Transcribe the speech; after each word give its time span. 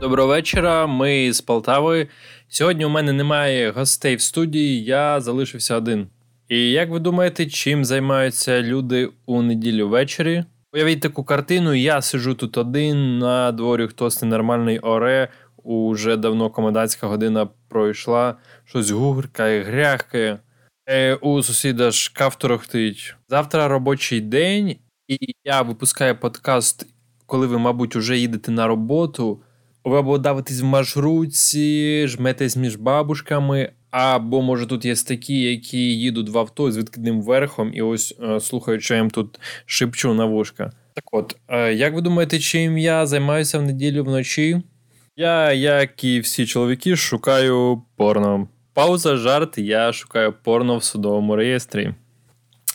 Доброго 0.00 0.28
вечора. 0.28 0.86
Ми 0.86 1.32
з 1.32 1.40
Полтави. 1.40 2.08
Сьогодні 2.48 2.84
у 2.84 2.88
мене 2.88 3.12
немає 3.12 3.70
гостей 3.70 4.16
в 4.16 4.20
студії, 4.20 4.84
я 4.84 5.20
залишився 5.20 5.76
один. 5.76 6.06
І 6.48 6.70
як 6.70 6.90
ви 6.90 6.98
думаєте, 6.98 7.46
чим 7.46 7.84
займаються 7.84 8.62
люди 8.62 9.08
у 9.26 9.42
неділю 9.42 9.88
ввечері? 9.88 10.44
Уявіть 10.72 11.00
таку 11.00 11.24
картину, 11.24 11.74
я 11.74 12.02
сижу 12.02 12.34
тут 12.34 12.58
один, 12.58 13.18
на 13.18 13.52
дворі 13.52 13.86
хтось 13.86 14.22
ненормальний 14.22 14.78
оре, 14.78 15.28
уже 15.62 16.16
давно 16.16 16.50
комендантська 16.50 17.06
година 17.06 17.48
пройшла, 17.68 18.34
щось 18.64 18.90
гуркає, 18.90 19.62
гряхкає. 19.62 20.38
Е, 20.88 21.14
У 21.14 21.42
сусіда 21.42 21.92
шкаф 21.92 22.36
торохтить. 22.36 23.14
Завтра 23.28 23.68
робочий 23.68 24.20
день, 24.20 24.76
і 25.08 25.18
я 25.44 25.62
випускаю 25.62 26.16
подкаст, 26.20 26.86
коли 27.26 27.46
ви, 27.46 27.58
мабуть, 27.58 27.96
вже 27.96 28.18
їдете 28.18 28.50
на 28.50 28.66
роботу. 28.66 29.40
Ви 29.84 29.98
або 29.98 30.18
давитесь 30.18 30.60
в 30.60 30.64
маршрутці, 30.64 32.04
жметесь 32.08 32.56
між 32.56 32.76
бабушками, 32.76 33.72
або, 33.90 34.42
може, 34.42 34.66
тут 34.66 34.84
є 34.84 34.94
такі, 34.94 35.40
які 35.40 35.78
їдуть 35.78 36.28
в 36.28 36.38
авто 36.38 36.72
з 36.72 36.78
відкидним 36.78 37.22
верхом, 37.22 37.70
і 37.74 37.82
ось 37.82 38.14
е, 38.22 38.40
слухають, 38.40 38.82
що 38.82 38.94
я 38.94 39.00
їм 39.00 39.10
тут 39.10 39.40
шепчу 39.66 40.14
на 40.14 40.24
вушка. 40.24 40.72
Так 40.94 41.04
от, 41.12 41.36
е, 41.48 41.74
як 41.74 41.94
ви 41.94 42.00
думаєте, 42.00 42.38
чим 42.38 42.78
я 42.78 43.06
займаюся 43.06 43.58
в 43.58 43.62
неділю 43.62 44.04
вночі? 44.04 44.62
Я, 45.16 45.52
як 45.52 46.04
і 46.04 46.20
всі 46.20 46.46
чоловіки, 46.46 46.96
шукаю 46.96 47.82
порно. 47.96 48.48
Пауза, 48.74 49.16
жарт, 49.16 49.58
я 49.58 49.92
шукаю 49.92 50.34
порно 50.42 50.76
в 50.76 50.84
судовому 50.84 51.36
реєстрі. 51.36 51.94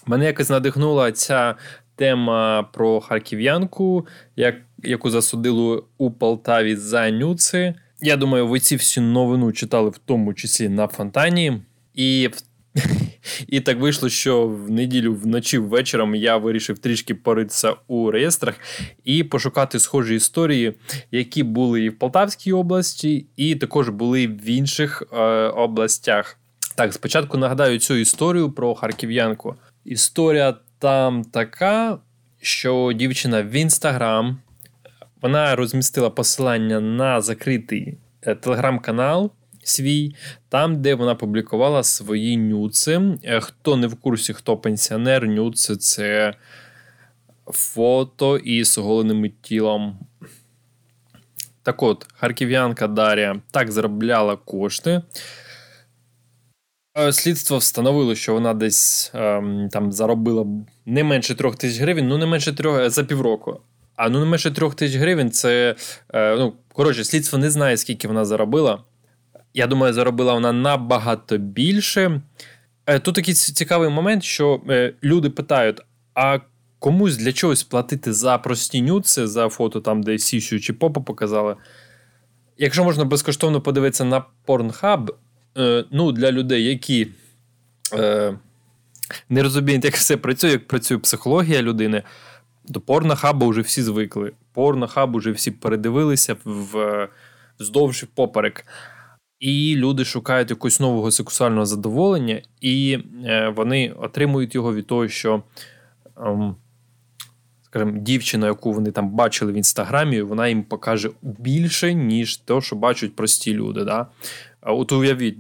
Мене 0.05 0.25
якось 0.25 0.49
надихнула 0.49 1.11
ця 1.11 1.55
тема 1.95 2.63
про 2.63 3.01
харків'янку, 3.01 4.07
як, 4.35 4.55
яку 4.83 5.09
засудили 5.09 5.83
у 5.97 6.11
Полтаві 6.11 6.75
за 6.75 7.11
нюци. 7.11 7.73
Я 8.01 8.17
думаю, 8.17 8.47
ви 8.47 8.59
ці 8.59 8.75
всю 8.75 9.07
новину 9.07 9.51
читали 9.51 9.89
в 9.89 9.97
тому 9.97 10.33
числі 10.33 10.69
на 10.69 10.87
фонтані. 10.87 11.61
І 11.93 12.29
і 13.47 13.59
так 13.59 13.79
вийшло, 13.79 14.09
що 14.09 14.47
в 14.47 14.71
неділю 14.71 15.15
вночі 15.15 15.57
ввечером 15.57 16.15
я 16.15 16.37
вирішив 16.37 16.79
трішки 16.79 17.15
поритися 17.15 17.75
у 17.87 18.11
реєстрах 18.11 18.55
і 19.03 19.23
пошукати 19.23 19.79
схожі 19.79 20.15
історії, 20.15 20.73
які 21.11 21.43
були 21.43 21.83
і 21.83 21.89
в 21.89 21.99
Полтавській 21.99 22.53
області, 22.53 23.25
і 23.35 23.55
також 23.55 23.89
були 23.89 24.27
в 24.27 24.49
інших 24.49 25.03
е, 25.13 25.17
областях. 25.47 26.39
Так, 26.75 26.93
спочатку 26.93 27.37
нагадаю 27.37 27.79
цю 27.79 27.95
історію 27.95 28.51
про 28.51 28.75
харків'янку. 28.75 29.55
Історія 29.85 30.55
там 30.83 31.23
така, 31.23 31.99
що 32.41 32.91
дівчина 32.95 33.41
в 33.41 33.51
інстаграм 33.51 34.37
вона 35.21 35.55
розмістила 35.55 36.09
посилання 36.09 36.79
на 36.79 37.21
закритий 37.21 37.97
е, 38.21 38.35
телеграм-канал 38.35 39.31
свій, 39.63 40.15
там, 40.49 40.81
де 40.81 40.95
вона 40.95 41.15
публікувала 41.15 41.83
свої 41.83 42.37
нюци. 42.37 43.01
Е, 43.23 43.39
хто 43.39 43.77
не 43.77 43.87
в 43.87 43.95
курсі, 43.95 44.33
хто 44.33 44.57
пенсіонер, 44.57 45.27
нюци 45.27 45.75
це 45.75 46.33
фото 47.45 48.37
із 48.37 48.77
оголеним 48.77 49.31
тілом. 49.41 49.99
Так 51.61 51.83
от, 51.83 52.07
харків'янка 52.13 52.87
Дар'я 52.87 53.41
так 53.51 53.71
заробляла 53.71 54.35
кошти. 54.35 55.01
Е, 56.97 57.13
слідство 57.13 57.57
встановило, 57.57 58.15
що 58.15 58.33
вона 58.33 58.53
десь 58.53 59.11
ем, 59.13 59.69
там 59.71 59.91
заробила 59.91 60.45
не 60.85 61.03
менше 61.03 61.35
трьох 61.35 61.55
тисяч 61.55 61.81
гривень, 61.81 62.07
ну 62.07 62.17
не 62.17 62.25
менше 62.25 62.53
трьох 62.53 62.79
е, 62.79 62.89
за 62.89 63.03
півроку. 63.03 63.59
А 63.95 64.09
ну 64.09 64.19
не 64.19 64.25
менше 64.25 64.51
трьох 64.51 64.75
тисяч 64.75 64.97
гривень 64.97 65.31
це. 65.31 65.75
Е, 66.13 66.35
ну, 66.35 66.53
коротше, 66.73 67.03
слідство 67.03 67.39
не 67.39 67.49
знає, 67.49 67.77
скільки 67.77 68.07
вона 68.07 68.25
заробила. 68.25 68.83
Я 69.53 69.67
думаю, 69.67 69.93
заробила 69.93 70.33
вона 70.33 70.53
набагато 70.53 71.37
більше. 71.37 72.21
Е, 72.85 72.99
тут 72.99 73.15
такий 73.15 73.33
цікавий 73.33 73.89
момент, 73.89 74.23
що 74.23 74.61
е, 74.69 74.93
люди 75.03 75.29
питають: 75.29 75.81
а 76.15 76.39
комусь 76.79 77.17
для 77.17 77.33
чогось 77.33 77.63
платити 77.63 78.13
за 78.13 78.37
прості 78.37 78.81
нюци, 78.81 79.27
за 79.27 79.49
фото, 79.49 79.81
там, 79.81 80.03
де 80.03 80.17
сісю 80.17 80.59
чи 80.59 80.73
попа 80.73 81.01
показали. 81.01 81.55
Якщо 82.57 82.83
можна 82.83 83.05
безкоштовно 83.05 83.61
подивитися 83.61 84.05
на 84.05 84.23
Pornhub, 84.47 85.09
е, 85.57 85.85
ну, 85.91 86.11
для 86.11 86.31
людей, 86.31 86.63
які 86.63 87.07
е, 87.93 88.37
не 89.29 89.43
розуміють, 89.43 89.85
як 89.85 89.95
все 89.95 90.17
працює, 90.17 90.51
як 90.51 90.67
працює 90.67 90.97
психологія 90.97 91.61
людини, 91.61 92.03
до 92.65 92.81
порнохаба 92.81 93.47
вже 93.47 93.61
всі 93.61 93.81
звикли. 93.81 94.31
Порнохаб 94.53 95.17
вже 95.17 95.31
всі 95.31 95.51
передивилися 95.51 96.35
в, 96.45 97.07
вздовж 97.59 98.05
поперек. 98.15 98.65
І 99.39 99.75
люди 99.75 100.05
шукають 100.05 100.49
якогось 100.49 100.79
нового 100.79 101.11
сексуального 101.11 101.65
задоволення, 101.65 102.41
і 102.61 102.99
е, 103.25 103.53
вони 103.55 103.89
отримують 103.89 104.55
його 104.55 104.73
від 104.73 104.87
того, 104.87 105.07
що, 105.07 105.43
ем, 106.17 106.55
скажімо, 107.73 107.91
дівчина, 107.97 108.47
яку 108.47 108.73
вони 108.73 108.91
там 108.91 109.09
бачили 109.09 109.51
в 109.51 109.55
інстаграмі, 109.55 110.21
вона 110.21 110.47
їм 110.47 110.63
покаже 110.63 111.09
більше, 111.21 111.93
ніж 111.93 112.37
те, 112.37 112.61
що 112.61 112.75
бачать 112.75 113.15
прості 113.15 113.53
люди. 113.53 113.83
Да? 113.83 114.07
От 114.61 114.91
уявіть, 114.91 115.37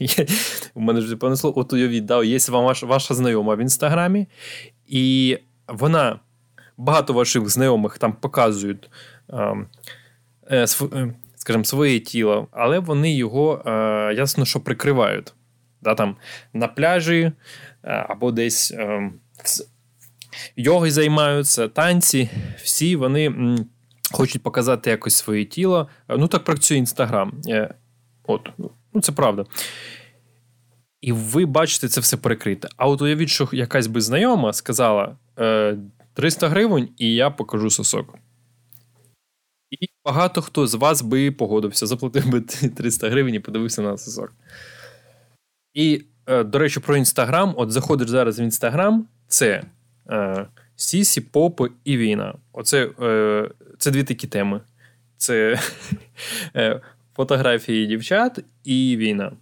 у 0.74 0.80
мене 0.80 1.00
ж 1.00 1.16
понесло, 1.16 1.52
от 1.56 1.72
уявіть, 1.72 2.04
да, 2.04 2.24
є 2.24 2.38
ваша, 2.48 2.86
ваша 2.86 3.14
знайома 3.14 3.54
в 3.54 3.58
інстаграмі, 3.58 4.26
і 4.86 5.38
вона 5.68 6.20
багато 6.76 7.12
ваших 7.12 7.48
знайомих 7.48 7.98
там 7.98 8.12
показують. 8.12 8.90
Ем, 9.28 9.66
е, 10.50 10.66
е, 10.92 11.14
скажімо, 11.36 11.64
своє 11.64 12.00
тіло, 12.00 12.48
але 12.50 12.78
вони 12.78 13.14
його 13.14 13.62
е, 13.66 13.70
ясно, 14.14 14.44
що 14.44 14.60
прикривають. 14.60 15.34
Да, 15.82 15.94
там, 15.94 16.16
На 16.52 16.68
пляжі 16.68 17.32
або 17.82 18.32
десь 18.32 18.74
е, 20.36 20.52
йоги 20.56 20.90
займаються, 20.90 21.68
танці, 21.68 22.30
всі 22.62 22.96
вони 22.96 23.56
хочуть 24.12 24.42
показати 24.42 24.90
якось 24.90 25.14
своє 25.14 25.44
тіло. 25.44 25.88
Ну, 26.08 26.28
так 26.28 26.44
працює 26.44 26.76
Інстаграм. 26.78 27.40
Е, 27.48 27.74
от, 28.24 28.50
ну, 28.94 29.00
Це 29.00 29.12
правда. 29.12 29.44
І 31.00 31.12
ви 31.12 31.46
бачите 31.46 31.88
це 31.88 32.00
все 32.00 32.16
перекрите. 32.16 32.68
А 32.76 32.88
от 32.88 33.02
уявіть, 33.02 33.28
що 33.28 33.48
якась 33.52 33.86
би 33.86 34.00
знайома 34.00 34.52
сказала: 34.52 35.16
е, 35.38 35.78
300 36.14 36.48
гривень, 36.48 36.88
і 36.96 37.14
я 37.14 37.30
покажу 37.30 37.70
сосок. 37.70 38.14
І 39.70 39.88
багато 40.04 40.42
хто 40.42 40.66
з 40.66 40.74
вас 40.74 41.02
би 41.02 41.30
погодився, 41.30 41.86
заплатив 41.86 42.28
би 42.28 42.40
300 42.40 43.10
гривень 43.10 43.34
і 43.34 43.40
подивився 43.40 43.82
на 43.82 43.98
сосок. 43.98 44.32
І, 45.74 46.04
е, 46.26 46.44
до 46.44 46.58
речі, 46.58 46.80
про 46.80 46.96
Інстаграм. 46.96 47.54
От 47.56 47.70
заходиш 47.72 48.08
зараз 48.08 48.40
в 48.40 48.42
Інстаграм, 48.42 49.08
це 49.28 49.62
е, 50.10 50.46
Сісі, 50.76 51.20
Попи 51.20 51.70
і 51.84 51.96
війна. 51.96 52.34
Оце 52.52 52.90
е, 53.02 53.50
це 53.78 53.90
дві 53.90 54.04
такі 54.04 54.26
теми: 54.26 54.60
це 55.16 55.60
е, 56.56 56.80
фотографії 57.16 57.86
дівчат 57.86 58.44
і 58.64 58.96
війна. 58.96 59.32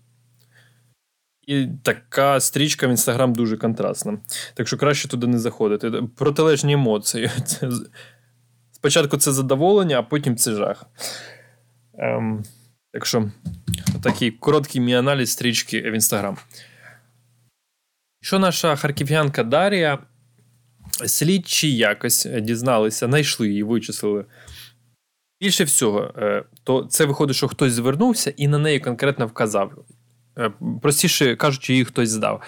І 1.47 1.69
така 1.83 2.41
стрічка 2.41 2.87
в 2.87 2.91
Інстаграм 2.91 3.35
дуже 3.35 3.57
контрастна. 3.57 4.19
Так 4.55 4.69
що 4.69 4.77
краще 4.77 5.09
туди 5.09 5.27
не 5.27 5.39
заходити. 5.39 5.91
Протилежні 6.17 6.73
емоції. 6.73 7.31
Це 7.47 7.71
спочатку 8.73 9.17
це 9.17 9.33
задоволення, 9.33 9.99
а 9.99 10.03
потім 10.03 10.37
це 10.37 10.53
жах. 10.53 10.85
Ем, 11.99 12.45
Так 12.93 13.07
що, 13.07 13.31
такий 14.03 14.31
короткий 14.31 14.81
мій 14.81 14.95
аналіз 14.95 15.31
стрічки 15.31 15.81
в 15.81 15.93
Інстаграм. 15.93 16.37
Що 18.21 18.39
наша 18.39 18.77
харків'янка 18.77 19.45
Дар'я, 19.45 19.99
слідчі 21.07 21.77
якось 21.77 22.29
дізналися, 22.41 23.07
знайшли 23.07 23.49
її, 23.49 23.63
вичислили. 23.63 24.25
Більше 25.41 25.65
всього, 25.65 26.15
е, 26.19 26.45
то 26.65 26.85
це 26.85 27.05
виходить, 27.05 27.37
що 27.37 27.49
хтось 27.49 27.73
звернувся 27.73 28.33
і 28.37 28.49
на 28.49 28.59
неї 28.59 28.81
конкретно 28.81 29.27
вказав. 29.27 29.73
Е, 30.39 30.51
простіше 30.83 31.37
кажучи, 31.37 31.73
її 31.73 31.85
хтось 31.85 32.11
здав. 32.11 32.43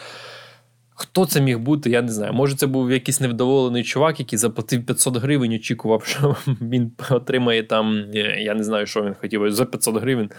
Хто 0.98 1.26
це 1.26 1.40
міг 1.40 1.58
бути, 1.58 1.90
я 1.90 2.02
не 2.02 2.12
знаю. 2.12 2.32
Може, 2.32 2.56
це 2.56 2.66
був 2.66 2.90
якийсь 2.92 3.20
невдоволений 3.20 3.84
чувак, 3.84 4.20
який 4.20 4.38
заплатив 4.38 4.86
500 4.86 5.16
гривень, 5.16 5.52
очікував, 5.52 6.04
що 6.04 6.36
він 6.46 6.92
отримає 7.10 7.62
там, 7.62 7.96
е, 8.14 8.42
я 8.42 8.54
не 8.54 8.64
знаю, 8.64 8.86
що 8.86 9.02
він 9.02 9.14
хотів, 9.14 9.52
за 9.52 9.64
500 9.64 9.96
гривень. 9.96 10.30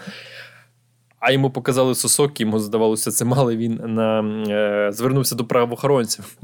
А 1.20 1.32
йому 1.32 1.50
показали 1.50 1.94
сосок, 1.94 2.40
йому 2.40 2.58
здавалося, 2.58 3.10
це 3.10 3.24
мало. 3.24 3.54
Він 3.54 3.80
на, 3.84 4.20
е, 4.48 4.92
звернувся 4.92 5.34
до 5.34 5.44
правоохоронців, 5.44 6.36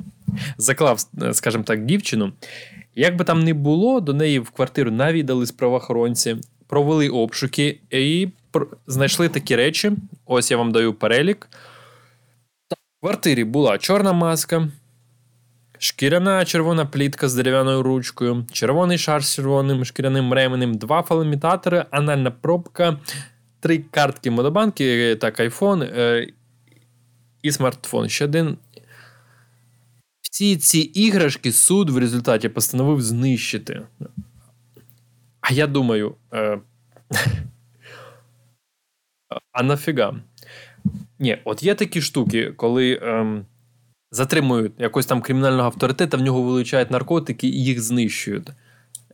заклав, 0.59 1.07
е, 1.23 1.35
скажімо 1.35 1.65
так, 1.65 1.85
дівчину. 1.85 2.33
Як 2.95 3.17
би 3.17 3.25
там 3.25 3.45
не 3.45 3.55
було, 3.55 4.01
до 4.01 4.13
неї 4.13 4.39
в 4.39 4.51
квартиру 4.51 4.91
навідались 4.91 5.53
правоохоронці, 5.53 6.37
провели 6.67 7.09
обшуки 7.09 7.81
і 7.91 8.29
знайшли 8.87 9.29
такі 9.29 9.57
речі. 9.57 9.93
Ось 10.27 10.51
я 10.51 10.57
вам 10.57 10.73
даю 10.73 10.95
перелік. 10.95 11.49
В 12.71 13.01
квартирі 13.01 13.45
була 13.45 13.79
чорна 13.79 14.13
маска, 14.13 14.69
шкіряна 15.79 16.45
червона 16.45 16.87
плітка 16.87 17.29
з 17.29 17.35
дерев'яною 17.35 17.83
ручкою, 17.83 18.47
червоний 18.53 18.99
шар 18.99 19.25
з 19.25 19.35
червоним 19.35 19.85
шкіряним 19.85 20.33
ременем, 20.33 20.75
два 20.75 21.03
фаломітатори, 21.03 21.85
анальна 21.91 22.31
пробка, 22.31 22.99
три 23.61 23.79
картки 23.79 24.31
модобанки, 24.31 25.17
так, 25.17 25.41
айфон 25.41 25.83
е, 25.83 26.29
і 27.43 27.53
смартфон. 27.53 28.09
Ще 28.09 28.25
один. 28.25 28.59
Всі 30.35 30.57
ці 30.57 30.79
іграшки 30.79 31.53
суд 31.53 31.91
в 31.91 31.99
результаті 31.99 32.49
постановив 32.49 33.03
знищити. 33.03 33.83
А 35.41 35.53
я 35.53 35.67
думаю. 35.67 36.15
Е, 36.33 36.61
а 39.53 39.63
нафіга? 39.63 40.15
Ні, 41.19 41.39
от 41.45 41.63
є 41.63 41.75
такі 41.75 42.01
штуки, 42.01 42.53
коли 42.57 43.01
ем, 43.03 43.47
затримують 44.11 44.73
якось 44.79 45.07
там 45.07 45.23
кримінального 45.23 45.67
авторитета, 45.67 46.17
в 46.17 46.23
нього 46.23 46.43
вилучають 46.43 46.91
наркотики 46.91 47.47
і 47.47 47.65
їх 47.65 47.81
знищують. 47.81 48.49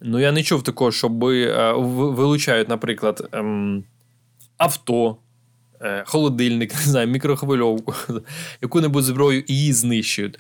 Ну, 0.03 0.19
я 0.19 0.33
не 0.33 0.43
чув 0.43 0.63
такого, 0.63 0.93
щоб 0.93 1.25
е, 1.25 1.73
вилучають, 1.73 2.69
наприклад, 2.69 3.29
ем, 3.33 3.85
авто, 4.57 5.17
е, 5.81 6.05
холодильник, 6.07 6.75
не 6.75 6.81
знаю, 6.81 7.09
мікрохвильовку, 7.09 7.95
яку-небудь 8.63 9.05
зброю 9.05 9.45
і 9.47 9.55
її 9.55 9.73
знищують. 9.73 10.39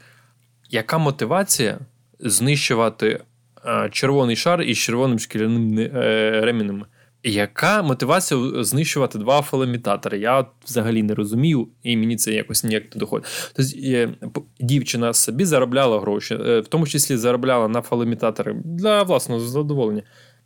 Яка 0.72 0.98
мотивація 0.98 1.78
знищувати 2.20 3.20
е, 3.66 3.88
червоний 3.92 4.36
шар 4.36 4.62
із 4.62 4.78
червоним 4.78 5.18
шкіряним 5.18 5.78
е, 5.78 6.40
ремінем? 6.44 6.84
Яка 7.22 7.82
мотивація 7.82 8.64
знищувати 8.64 9.18
два 9.18 9.42
фаломітатори? 9.42 10.18
Я 10.18 10.46
взагалі 10.64 11.02
не 11.02 11.14
розумію, 11.14 11.68
і 11.82 11.96
мені 11.96 12.16
це 12.16 12.32
якось 12.32 12.64
ніяк 12.64 12.94
не 12.94 12.98
доходить. 12.98 13.52
Тобто 13.56 14.42
дівчина 14.60 15.12
собі 15.12 15.44
заробляла 15.44 16.00
гроші, 16.00 16.34
е, 16.34 16.60
в 16.60 16.68
тому 16.68 16.86
числі 16.86 17.16
заробляла 17.16 17.68
на 17.68 17.82
фаломітатори 17.82 18.56
для 18.64 19.02
власного 19.02 19.40
задоволення. 19.40 20.02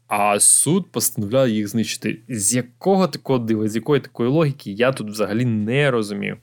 А 0.09 0.41
суд 0.41 0.93
постановляє 0.93 1.55
їх 1.55 1.69
знищити. 1.69 2.21
З 2.29 2.55
якого 2.55 3.09
такого 3.09 3.39
дива, 3.39 3.69
з 3.69 3.77
якої 3.77 4.01
такої 4.01 4.31
логіки, 4.31 4.73
я 4.73 4.93
тут 4.93 5.11
взагалі 5.11 5.45
не 5.45 5.91
розумію. 5.91 6.37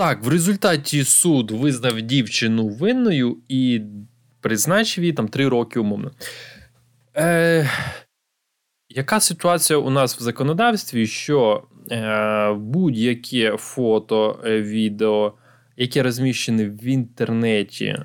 Так, 0.00 0.24
в 0.24 0.28
результаті 0.28 1.04
суд 1.04 1.50
визнав 1.50 2.00
дівчину 2.00 2.68
винною 2.68 3.36
і 3.48 3.82
призначив 4.40 5.04
їй 5.04 5.12
там 5.12 5.28
три 5.28 5.48
роки 5.48 5.80
умовно. 5.80 6.10
Е, 7.16 7.70
яка 8.88 9.20
ситуація 9.20 9.78
у 9.78 9.90
нас 9.90 10.18
в 10.18 10.22
законодавстві, 10.22 11.06
що 11.06 11.62
е, 11.90 12.52
будь-яке 12.52 13.56
фото, 13.56 14.40
е, 14.44 14.62
відео, 14.62 15.32
яке 15.76 16.02
розміщене 16.02 16.64
в 16.64 16.84
інтернеті, 16.84 17.86
е, 17.86 18.04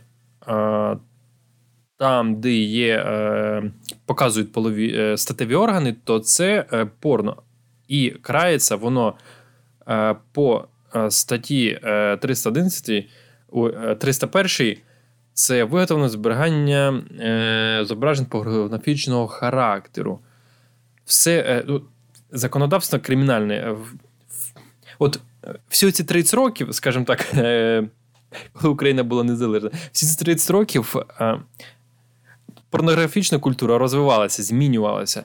там, 1.98 2.40
де 2.42 2.54
є, 2.54 2.98
е, 2.98 3.72
показують 4.06 4.52
полові 4.52 4.96
е, 4.98 5.18
статеві 5.18 5.56
органи, 5.56 5.96
то 6.04 6.20
це 6.20 6.66
е, 6.74 6.86
порно. 7.00 7.44
І 7.88 8.10
крається 8.10 8.76
воно 8.76 9.14
по 10.32 10.68
статті 11.10 11.80
311, 12.22 13.10
301 14.00 14.78
це 15.34 15.64
виготовлено 15.64 16.10
зберігання 16.10 17.04
зображень 17.86 18.26
порнографічного 18.26 19.28
характеру 19.28 20.20
все 21.06 21.40
е, 21.40 21.64
ну, 21.68 21.82
законодавство 22.32 23.00
кримінальне. 23.00 23.76
От 25.00 25.20
е, 25.44 25.56
всі 25.70 25.92
ці 25.92 26.04
30 26.04 26.34
років, 26.34 26.76
скажімо 26.76 27.06
так, 27.06 27.26
е, 27.34 27.84
коли 28.54 28.74
Україна 28.74 29.04
була 29.04 29.24
незалежна, 29.24 29.70
всі 29.92 30.06
ці 30.06 30.26
30 30.26 30.50
років 30.50 30.96
порнографічна 32.70 33.40
культура 33.40 33.78
розвивалася, 33.78 34.44
змінювалася. 34.44 35.24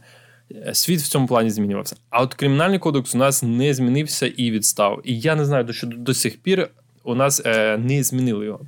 Світ 0.73 1.01
в 1.01 1.09
цьому 1.09 1.27
плані 1.27 1.51
змінювався. 1.51 1.97
А 2.11 2.23
от 2.23 2.35
кримінальний 2.35 2.79
кодекс 2.79 3.15
у 3.15 3.19
нас 3.19 3.43
не 3.43 3.75
змінився 3.75 4.27
і 4.27 4.51
відстав. 4.51 5.01
І 5.05 5.21
я 5.21 5.35
не 5.35 5.45
знаю, 5.45 5.73
що 5.73 5.87
до 5.87 6.15
сих 6.15 6.39
пір 6.43 6.69
у 7.05 7.15
нас 7.15 7.43
е, 7.47 7.79
не 7.79 8.03
змінили 8.03 8.45
його. 8.47 8.61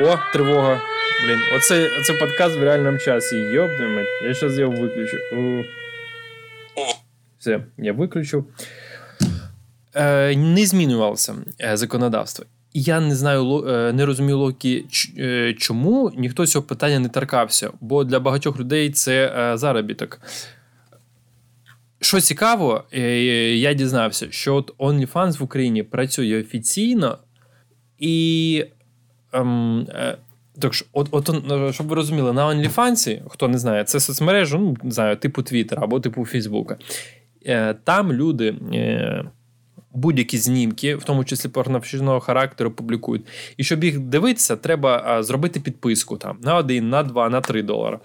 О, 0.00 0.18
тривога. 0.32 0.80
Блін, 1.24 1.38
оце, 1.56 1.98
оце 2.00 2.12
подкаст 2.12 2.56
в 2.56 2.62
реальному 2.62 2.98
часі. 2.98 3.36
Йобнемо. 3.36 4.00
Я 4.24 4.34
зараз 4.34 4.58
його 4.58 4.72
виключу. 4.72 5.16
Все, 7.38 7.60
я 7.78 7.92
виключив. 7.92 8.44
Е, 9.94 10.36
Не 10.36 10.66
змінювалося 10.66 11.34
е, 11.58 11.76
законодавство. 12.74 12.80
Я 12.80 13.00
не 13.00 13.14
знаю, 13.14 13.64
е, 13.68 13.92
не 13.92 14.06
розумію 14.06 14.38
логіки, 14.38 14.84
е, 15.18 15.54
чому 15.58 16.12
ніхто 16.16 16.46
цього 16.46 16.64
питання 16.64 16.98
не 16.98 17.08
торкався, 17.08 17.70
бо 17.80 18.04
для 18.04 18.20
багатьох 18.20 18.60
людей 18.60 18.90
це 18.90 19.52
заробіток. 19.54 20.20
Що 22.00 22.20
цікаво, 22.20 22.84
я 22.92 23.74
дізнався, 23.74 24.26
що 24.30 24.54
от 24.54 24.76
OnlyFans 24.78 25.38
в 25.38 25.42
Україні 25.42 25.82
працює 25.82 26.40
офіційно, 26.40 27.18
і 27.98 28.64
ем, 29.32 29.86
так 30.60 30.74
що, 30.74 30.86
от, 30.92 31.08
от, 31.10 31.30
щоб 31.74 31.86
ви 31.86 31.94
розуміли, 31.94 32.32
на 32.32 32.46
OnlyFans, 32.46 33.20
хто 33.28 33.48
не 33.48 33.58
знає, 33.58 33.84
це 33.84 34.00
соцмережа, 34.00 34.58
ну, 34.58 34.76
не 34.82 34.90
знаю, 34.90 35.16
типу 35.16 35.42
Твіттера 35.42 35.82
або 35.82 36.00
типу 36.00 36.24
Фейсбука. 36.24 36.76
Е, 37.46 37.74
там 37.74 38.12
люди 38.12 38.54
е, 38.74 39.24
будь-які 39.92 40.38
знімки, 40.38 40.96
в 40.96 41.04
тому 41.04 41.24
числі 41.24 41.48
порнографічного 41.48 42.20
характеру, 42.20 42.70
публікують. 42.70 43.26
І 43.56 43.64
щоб 43.64 43.84
їх 43.84 43.98
дивитися, 43.98 44.56
треба 44.56 45.22
зробити 45.22 45.60
підписку 45.60 46.16
там 46.16 46.38
на 46.42 46.56
один, 46.56 46.88
на 46.88 47.02
два, 47.02 47.28
на 47.28 47.40
три 47.40 47.62
долари. 47.62 47.98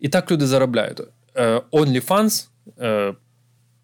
І 0.00 0.08
так 0.08 0.30
люди 0.30 0.46
заробляють. 0.46 1.00
Е, 1.36 1.62
OnlyFans, 1.72 2.48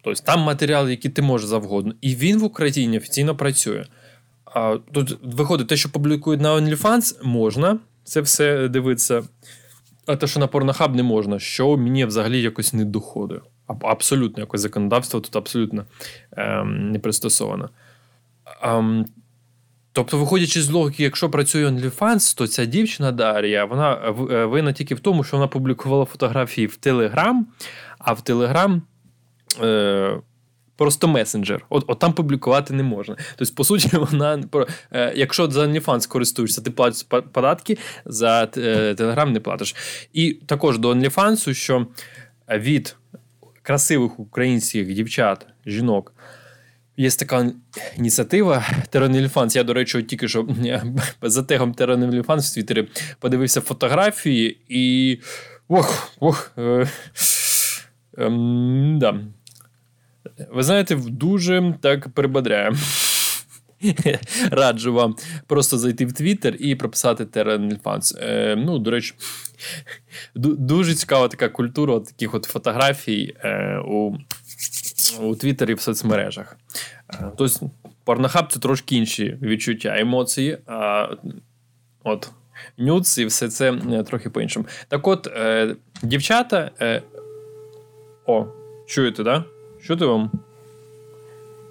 тобто 0.03 0.23
там 0.23 0.39
матеріал, 0.39 0.89
який 0.89 1.11
ти 1.11 1.21
можеш 1.21 1.47
завгодно. 1.47 1.93
І 2.01 2.15
він 2.15 2.39
в 2.39 2.43
Україні 2.43 2.97
офіційно 2.97 3.35
працює. 3.35 3.85
Тут 4.91 5.17
виходить, 5.23 5.67
те, 5.67 5.77
що 5.77 5.91
публікують 5.91 6.41
на 6.41 6.55
OnlyFans, 6.55 7.15
можна 7.23 7.79
це 8.03 8.21
все 8.21 8.67
дивитися. 8.67 9.23
А 10.05 10.15
те, 10.15 10.27
що 10.27 10.39
на 10.39 10.47
Pornhub 10.47 10.95
не 10.95 11.03
можна, 11.03 11.39
що 11.39 11.77
мені 11.77 12.05
взагалі 12.05 12.41
якось 12.41 12.73
не 12.73 12.85
доходить. 12.85 13.41
Абсолютно 13.67 14.41
якось 14.41 14.61
законодавство 14.61 15.19
тут 15.19 15.35
абсолютно 15.35 15.85
ем, 16.31 16.91
не 16.91 16.99
пристосовано. 16.99 17.69
Ем, 18.61 19.05
тобто, 19.91 20.17
виходячи 20.17 20.61
з 20.61 20.69
логіки, 20.69 21.03
якщо 21.03 21.29
працює 21.29 21.67
OnlyFans, 21.67 22.37
то 22.37 22.47
ця 22.47 22.65
дівчина 22.65 23.11
Дар'я, 23.11 23.65
вона 23.65 23.93
е, 24.31 24.45
винна 24.45 24.73
тільки 24.73 24.95
в 24.95 24.99
тому, 24.99 25.23
що 25.23 25.37
вона 25.37 25.47
публікувала 25.47 26.05
фотографії 26.05 26.67
в 26.67 26.77
Telegram, 26.83 27.35
а 27.97 28.13
в. 28.13 28.81
Е, 29.61 30.17
Просто 30.77 31.07
месенджер. 31.07 31.65
От 31.69 31.83
от 31.87 31.99
там 31.99 32.13
публікувати 32.13 32.73
не 32.73 32.83
можна. 32.83 33.15
Тобто, 33.35 33.53
по 33.55 33.63
суті, 33.63 33.97
вона 34.11 34.43
е, 34.91 35.13
якщо 35.15 35.51
за 35.51 35.61
OnlyFans 35.61 36.07
користуєшся, 36.07 36.61
ти 36.61 36.71
платиш 36.71 37.03
податки, 37.33 37.77
за 38.05 38.43
Telegram 38.43 39.29
не 39.29 39.39
платиш. 39.39 39.75
І 40.13 40.33
також 40.33 40.77
до 40.77 40.89
OnlyFans, 40.89 41.53
що 41.53 41.87
від 42.49 42.95
красивих 43.67 44.19
українських 44.19 44.93
дівчат, 44.93 45.45
жінок. 45.65 46.13
Є 46.97 47.09
така 47.09 47.51
ініціатива 47.97 48.65
Теренельфанс. 48.89 49.55
Я, 49.55 49.63
до 49.63 49.73
речі, 49.73 50.03
тільки 50.03 50.27
що 50.27 50.47
за 51.21 51.43
тегом 51.43 51.73
Теренельфанс 51.73 52.51
в 52.51 52.53
Твіттері 52.53 52.87
подивився 53.19 53.61
фотографії 53.61 54.57
і. 54.69 55.17
Ох, 55.67 56.11
ох. 56.19 56.51
Е, 56.57 56.61
е, 58.17 58.29
да. 58.99 59.19
Ви 60.51 60.63
знаєте, 60.63 60.95
дуже 60.95 61.73
так 61.81 62.09
прибадряє. 62.09 62.71
Раджу 64.51 64.93
вам 64.93 65.15
просто 65.47 65.77
зайти 65.77 66.05
в 66.05 66.13
Твіттер 66.13 66.55
і 66.59 66.75
прописати 66.75 67.23
Terran 67.23 68.17
Е, 68.21 68.55
Ну, 68.55 68.79
до 68.79 68.91
речі, 68.91 69.13
дуже 70.35 70.95
цікава 70.95 71.27
така 71.27 71.49
культура 71.49 71.93
от 71.93 72.05
таких 72.05 72.33
от 72.33 72.45
фотографій 72.45 73.35
е, 73.43 73.77
у 73.87 74.17
у 75.21 75.35
Твіттері 75.35 75.73
в 75.73 75.81
соцмережах. 75.81 76.57
Е, 77.13 77.31
тобто, 77.37 77.69
порнохаб 78.03 78.51
це 78.51 78.59
трошки 78.59 78.95
інші 78.95 79.37
відчуття, 79.41 79.99
емоції. 79.99 80.57
А 80.65 81.07
от 82.03 82.31
нюц 82.77 83.17
і 83.17 83.25
все 83.25 83.49
це 83.49 83.71
е, 83.71 84.03
трохи 84.03 84.29
по-іншому. 84.29 84.65
Так 84.87 85.07
от, 85.07 85.27
е, 85.27 85.75
дівчата. 86.03 86.71
Е, 86.81 87.01
О, 88.25 88.45
чуєте, 88.87 89.23
да? 89.23 89.43
Чути 89.83 90.05
вам? 90.05 90.31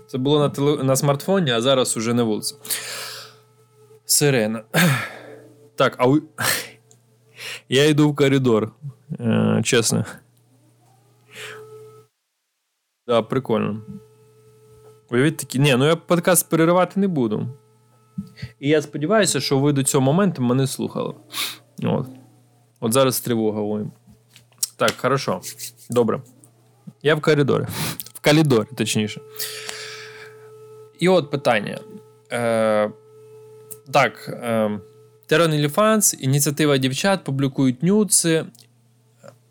Це 0.07 0.19
було 0.19 0.39
на 0.39 0.49
теле... 0.49 0.83
на 0.85 0.97
смартфоні, 0.97 1.51
а 1.51 1.61
зараз 1.61 1.97
уже 1.97 2.15
на 2.15 2.23
вулиці. 2.23 2.55
Сирена. 4.05 4.63
Так, 5.77 5.95
а 5.99 6.09
у... 6.09 6.21
я 7.69 7.85
йду 7.85 8.11
в 8.11 8.17
коридор. 8.17 8.73
Е, 9.21 9.61
Чесно. 9.65 10.05
Да, 13.07 13.23
прикольно. 13.23 13.83
Уявіть 15.11 15.37
такі. 15.37 15.59
Ні, 15.59 15.77
ну 15.77 15.87
я 15.87 15.97
подкаст 15.97 16.51
переривати 16.51 17.01
не 17.01 17.09
буду. 17.09 17.49
І 18.61 18.69
я 18.69 18.83
сподіваюся, 18.83 19.41
що 19.41 19.59
ви 19.59 19.73
до 19.73 19.83
цього 19.83 20.05
моменту 20.05 20.43
мене 20.43 20.67
слухали. 20.67 21.15
От 21.83 22.07
От 22.81 22.93
зараз 22.93 23.21
тривога 23.21 23.61
воїм. 23.61 23.93
Так, 24.77 24.95
хорошо. 24.97 25.41
Добре. 25.91 26.21
Я 27.03 27.15
в 27.15 27.21
коридорі. 27.21 27.67
В 28.15 28.21
калідорі, 28.21 28.69
точніше. 28.77 29.21
І 30.99 31.09
от 31.09 31.31
питання. 31.31 31.79
Е, 32.33 32.91
Так. 33.93 34.29
Е, 34.29 34.81
Терон 35.27 35.53
Елефанс, 35.53 36.17
ініціатива 36.21 36.77
дівчат 36.77 37.25
публікують 37.25 37.83
нюци. 37.83 38.45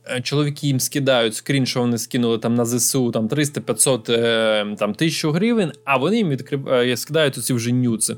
Е, 0.10 0.22
чоловіки 0.22 0.68
їм 0.68 0.80
скидають 0.80 1.36
скрін, 1.36 1.66
що 1.66 1.80
вони 1.80 1.98
скинули 1.98 2.38
там 2.38 2.56
на 2.56 2.66
ЗСУ 2.66 3.12
там 3.12 3.28
300-500 3.28 4.12
е, 4.12 4.76
там, 4.80 4.94
тисячу 4.94 5.32
гривень, 5.32 5.72
а 5.86 5.98
вони 5.98 6.18
їм 6.18 6.30
відкрив... 6.30 6.70
Е, 6.70 6.98
скидають 6.98 7.38
оці 7.38 7.54
вже 7.54 7.72
нюци. 7.72 8.16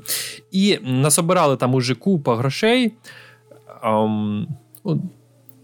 І 0.50 0.78
насобирали 0.82 1.56
там 1.56 1.74
уже 1.74 1.94
купа 1.94 2.36
грошей. 2.36 2.92
Um, 3.84 4.46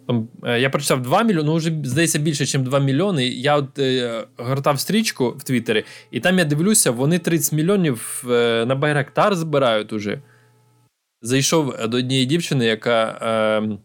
там, 0.07 0.29
Я 0.61 0.71
прочитав 0.71 1.03
2 1.03 1.23
мільйони, 1.23 1.47
ну 1.47 1.55
вже 1.55 1.73
здається 1.85 2.19
більше, 2.19 2.59
ніж 2.59 2.69
2 2.69 2.79
мільйони. 2.79 3.27
Я 3.29 3.57
от 3.57 3.79
е, 3.79 4.25
гортав 4.37 4.81
стрічку 4.81 5.31
в 5.31 5.43
Твіттері, 5.43 5.85
і 6.11 6.21
там 6.21 6.39
я 6.39 6.45
дивлюся, 6.45 6.91
вони 6.91 7.19
30 7.19 7.53
мільйонів 7.53 8.25
е, 8.31 8.65
на 8.67 8.75
Байрактар 8.75 9.35
збирають 9.35 9.93
уже. 9.93 10.21
Зайшов 11.23 11.89
до 11.89 11.97
однієї 11.97 12.27
дівчини, 12.27 12.67
яка 12.67 13.19
е, 13.63 13.79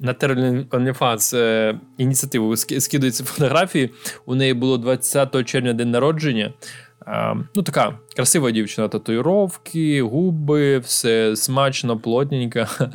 на 0.00 0.14
OnlyFans 0.14 1.36
е, 1.36 1.78
ініціативу 1.98 2.56
скидується 2.56 3.24
фотографії. 3.24 3.90
У 4.26 4.34
неї 4.34 4.54
було 4.54 4.78
20 4.78 5.44
червня 5.44 5.72
день 5.72 5.90
народження. 5.90 6.52
Е, 7.06 7.36
ну, 7.54 7.62
така 7.62 7.98
красива 8.16 8.50
дівчина, 8.50 8.88
татуїровки, 8.88 10.02
губи, 10.02 10.78
все 10.78 11.36
смачно, 11.36 11.98
плотненько, 11.98 12.66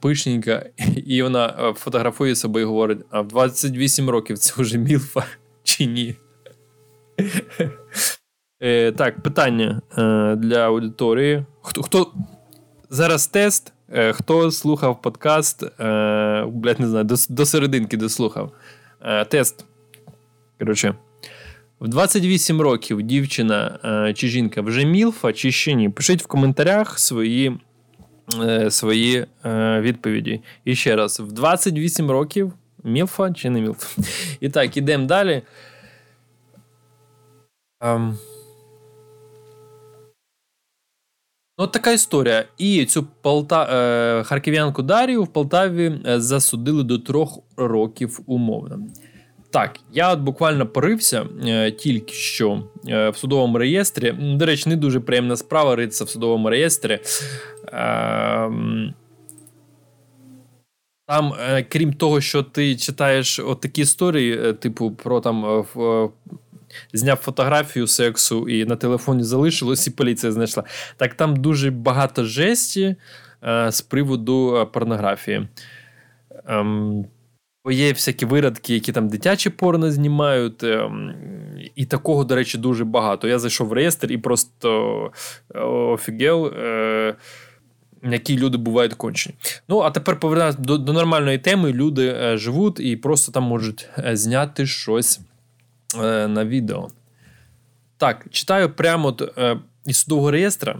пишненько. 0.00 0.60
І 1.06 1.22
вона 1.22 1.46
е, 1.46 1.72
фотографує 1.72 2.36
себе 2.36 2.60
і 2.60 2.64
говорить: 2.64 2.98
а 3.10 3.20
в 3.20 3.28
28 3.28 4.10
років 4.10 4.38
це 4.38 4.62
вже 4.62 4.78
мілфа 4.78 5.24
чи 5.62 5.86
ні? 5.86 6.14
Е, 8.62 8.92
Так, 8.92 9.22
питання 9.22 9.82
е, 9.98 10.36
для 10.36 10.66
аудиторії. 10.66 11.44
Хто 11.62 11.82
хто 11.82 12.12
зараз 12.90 13.26
тест? 13.26 13.72
Е, 13.92 14.12
хто 14.12 14.50
слухав 14.50 15.02
подкаст? 15.02 15.62
Е, 15.62 16.44
блядь, 16.46 16.80
не 16.80 16.88
знаю, 16.88 17.04
до, 17.04 17.14
до 17.28 17.46
серединки 17.46 17.96
дослухав. 17.96 18.52
Е, 19.02 19.24
тест. 19.24 19.64
Коротше. 20.58 20.94
В 21.80 21.88
28 21.88 22.60
років 22.60 23.02
дівчина 23.02 23.78
е, 23.84 24.14
чи 24.14 24.28
жінка 24.28 24.60
вже 24.60 24.84
мілфа, 24.84 25.32
чи 25.32 25.52
ще 25.52 25.74
ні? 25.74 25.88
Пишіть 25.88 26.22
в 26.22 26.26
коментарях 26.26 26.98
свої 26.98 27.58
свої 28.70 29.26
е, 29.44 29.80
відповіді. 29.80 30.40
І 30.64 30.74
ще 30.74 30.96
раз: 30.96 31.20
в 31.20 31.32
28 31.32 32.10
років 32.10 32.52
мілфа 32.84 33.32
чи 33.32 33.50
не 33.50 33.60
мілфа? 33.60 34.02
І 34.40 34.48
так, 34.48 34.76
ідемо 34.76 35.06
далі. 35.06 35.42
Um, 37.80 38.16
От 41.60 41.72
така 41.72 41.92
історія. 41.92 42.44
І 42.58 42.84
цю 42.84 43.06
Полта... 43.22 43.64
е, 43.64 44.24
харків'янку 44.24 44.82
Дарію 44.82 45.22
в 45.22 45.28
Полтаві 45.28 46.00
е, 46.06 46.20
засудили 46.20 46.82
до 46.82 46.98
трьох 46.98 47.38
років 47.56 48.20
умовно. 48.26 48.78
Так, 49.50 49.80
я 49.92 50.12
от 50.12 50.20
буквально 50.20 50.66
порився 50.66 51.26
е, 51.46 51.72
тільки 51.72 52.14
що 52.14 52.62
е, 52.88 53.10
в 53.10 53.16
судовому 53.16 53.58
реєстрі. 53.58 54.12
До 54.12 54.46
речі, 54.46 54.68
не 54.68 54.76
дуже 54.76 55.00
приємна 55.00 55.36
справа 55.36 55.76
ритися 55.76 56.04
в 56.04 56.08
судовому 56.08 56.50
реєстрі. 56.50 56.92
Е, 56.92 57.02
там, 61.06 61.34
е, 61.40 61.62
крім 61.68 61.92
того, 61.92 62.20
що 62.20 62.42
ти 62.42 62.76
читаєш 62.76 63.38
от 63.38 63.60
такі 63.60 63.80
історії, 63.80 64.40
е, 64.44 64.52
типу, 64.52 64.90
про 64.90 65.20
там 65.20 65.64
зняв 66.92 67.16
фотографію 67.16 67.86
сексу 67.86 68.48
і 68.48 68.64
на 68.64 68.76
телефоні 68.76 69.22
залишилось, 69.22 69.86
і 69.86 69.90
поліція 69.90 70.32
знайшла. 70.32 70.64
Так 70.96 71.14
там 71.14 71.36
дуже 71.36 71.70
багато 71.70 72.24
жесті 72.24 72.96
е, 73.44 73.72
з 73.72 73.80
приводу 73.80 74.56
е, 74.56 74.64
порнографії. 74.64 75.48
Є 77.70 77.92
всякі 77.92 78.26
вирадки, 78.26 78.74
які 78.74 78.92
там 78.92 79.08
дитячі 79.08 79.50
порно 79.50 79.90
знімають, 79.90 80.64
ем, 80.64 81.14
і 81.74 81.84
такого, 81.84 82.24
до 82.24 82.34
речі, 82.34 82.58
дуже 82.58 82.84
багато. 82.84 83.28
Я 83.28 83.38
зайшов 83.38 83.68
в 83.68 83.72
реєстр 83.72 84.12
і 84.12 84.18
просто 84.18 85.10
е, 85.54 85.60
офігел. 85.60 86.46
Е, 86.46 87.14
які 88.02 88.38
люди 88.38 88.58
бувають 88.58 88.94
кончені. 88.94 89.34
Ну, 89.68 89.80
а 89.80 89.90
тепер 89.90 90.20
повернемось 90.20 90.56
до 90.56 90.78
до 90.78 90.92
нормальної 90.92 91.38
теми. 91.38 91.72
Люди 91.72 92.06
е, 92.06 92.36
живуть 92.36 92.80
і 92.80 92.96
просто 92.96 93.32
там 93.32 93.42
можуть 93.42 93.88
зняти 94.12 94.66
щось 94.66 95.20
на 96.28 96.44
відео. 96.44 96.88
Так, 97.96 98.26
читаю 98.30 98.70
прямо 98.70 99.16
із 99.86 99.96
судового 99.96 100.30
реєстра. 100.30 100.78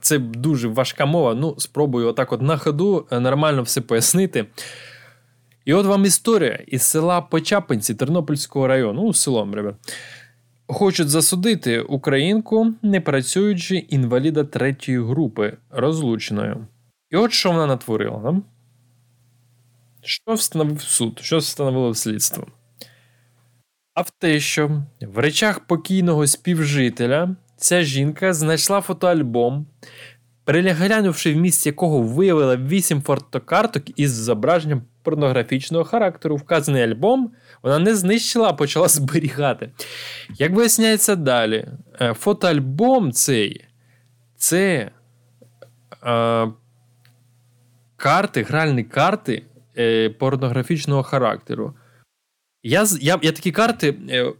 Це 0.00 0.18
дуже 0.18 0.68
важка 0.68 1.06
мова. 1.06 1.34
Ну, 1.34 1.54
спробую 1.58 2.08
отак 2.08 2.32
от 2.32 2.42
на 2.42 2.56
ходу 2.56 3.06
нормально 3.10 3.62
все 3.62 3.80
пояснити. 3.80 4.46
І 5.64 5.74
от 5.74 5.86
вам 5.86 6.04
історія 6.04 6.64
із 6.66 6.82
села 6.82 7.20
Почапинці 7.20 7.94
Тернопільського 7.94 8.66
району, 8.66 9.02
ну, 9.04 9.12
селом, 9.12 9.54
ребят. 9.54 9.74
Хочуть 10.66 11.08
засудити 11.08 11.80
українку, 11.80 12.74
не 12.82 13.00
працюючи 13.00 13.76
інваліда 13.76 14.44
третьої 14.44 15.02
групи 15.04 15.56
розлученою. 15.70 16.66
І 17.10 17.16
от 17.16 17.32
що 17.32 17.50
вона 17.52 17.66
натворила? 17.66 18.18
Да? 18.18 18.42
Що 20.02 20.34
встановив 20.34 20.80
суд? 20.80 21.20
Що 21.22 21.38
встановило 21.38 21.94
слідство? 21.94 22.46
А 23.94 24.00
в 24.02 24.10
те, 24.10 24.40
що 24.40 24.82
в 25.00 25.18
речах 25.18 25.60
покійного 25.60 26.26
співжителя 26.26 27.36
ця 27.56 27.82
жінка 27.82 28.34
знайшла 28.34 28.80
фотоальбом, 28.80 29.66
переглянувши 30.44 31.34
в 31.34 31.36
місці 31.36 31.68
якого 31.68 32.02
виявила 32.02 32.56
вісім 32.56 33.02
фотокарток 33.02 33.98
із 34.00 34.12
зображенням 34.12 34.82
порнографічного 35.02 35.84
характеру. 35.84 36.36
Вказаний 36.36 36.82
альбом 36.82 37.32
вона 37.62 37.78
не 37.78 37.94
знищила, 37.94 38.48
а 38.48 38.52
почала 38.52 38.88
зберігати. 38.88 39.70
Як 40.38 40.52
виясняється 40.52 41.16
далі, 41.16 41.68
е, 42.00 42.14
фотоальбом 42.14 43.12
цей 43.12 43.64
це 44.36 44.90
е, 46.06 46.48
карти, 47.96 48.42
гральні 48.42 48.84
карти 48.84 49.42
е, 49.78 50.10
порнографічного 50.10 51.02
характеру. 51.02 51.74
Я 52.62 52.86
я, 53.00 53.18
я 53.22 53.32
такі 53.32 53.52
карти, 53.52 53.96
е, 54.10 54.32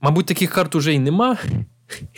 мабуть, 0.00 0.26
таких 0.26 0.50
карт 0.52 0.74
уже 0.74 0.94
й 0.94 0.98
нема. 0.98 1.36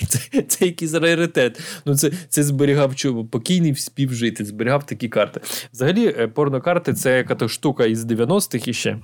Це 0.08 0.42
це 0.42 0.66
якийсь 0.66 0.94
раритет. 0.94 1.60
Ну, 1.84 1.96
Це 1.96 2.10
це 2.28 2.42
зберігав 2.42 2.94
чого, 2.94 3.24
покійний 3.24 3.74
співжитель, 3.74 4.44
зберігав 4.44 4.86
такі 4.86 5.08
карти. 5.08 5.40
Взагалі, 5.72 6.06
е, 6.06 6.28
порнокарти 6.28 6.94
це 6.94 7.16
яка-то 7.16 7.48
штука 7.48 7.84
із 7.84 8.04
90-х 8.04 8.68
іще. 8.68 8.98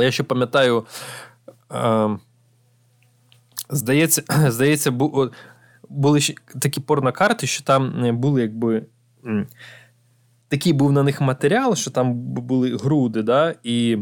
Я 0.00 0.10
ще 0.10 0.22
пам'ятаю, 0.22 0.86
е, 1.72 2.08
здається, 3.70 4.22
здається, 4.50 4.90
були 5.88 6.20
ще 6.20 6.34
такі 6.60 6.80
порнокарти, 6.80 7.46
що 7.46 7.64
там 7.64 8.16
були 8.18 8.40
якби. 8.42 8.82
Такий 10.48 10.72
був 10.72 10.92
на 10.92 11.02
них 11.02 11.20
матеріал, 11.20 11.74
що 11.74 11.90
там 11.90 12.14
були 12.14 12.76
груди, 12.76 13.22
да, 13.22 13.54
і 13.62 13.98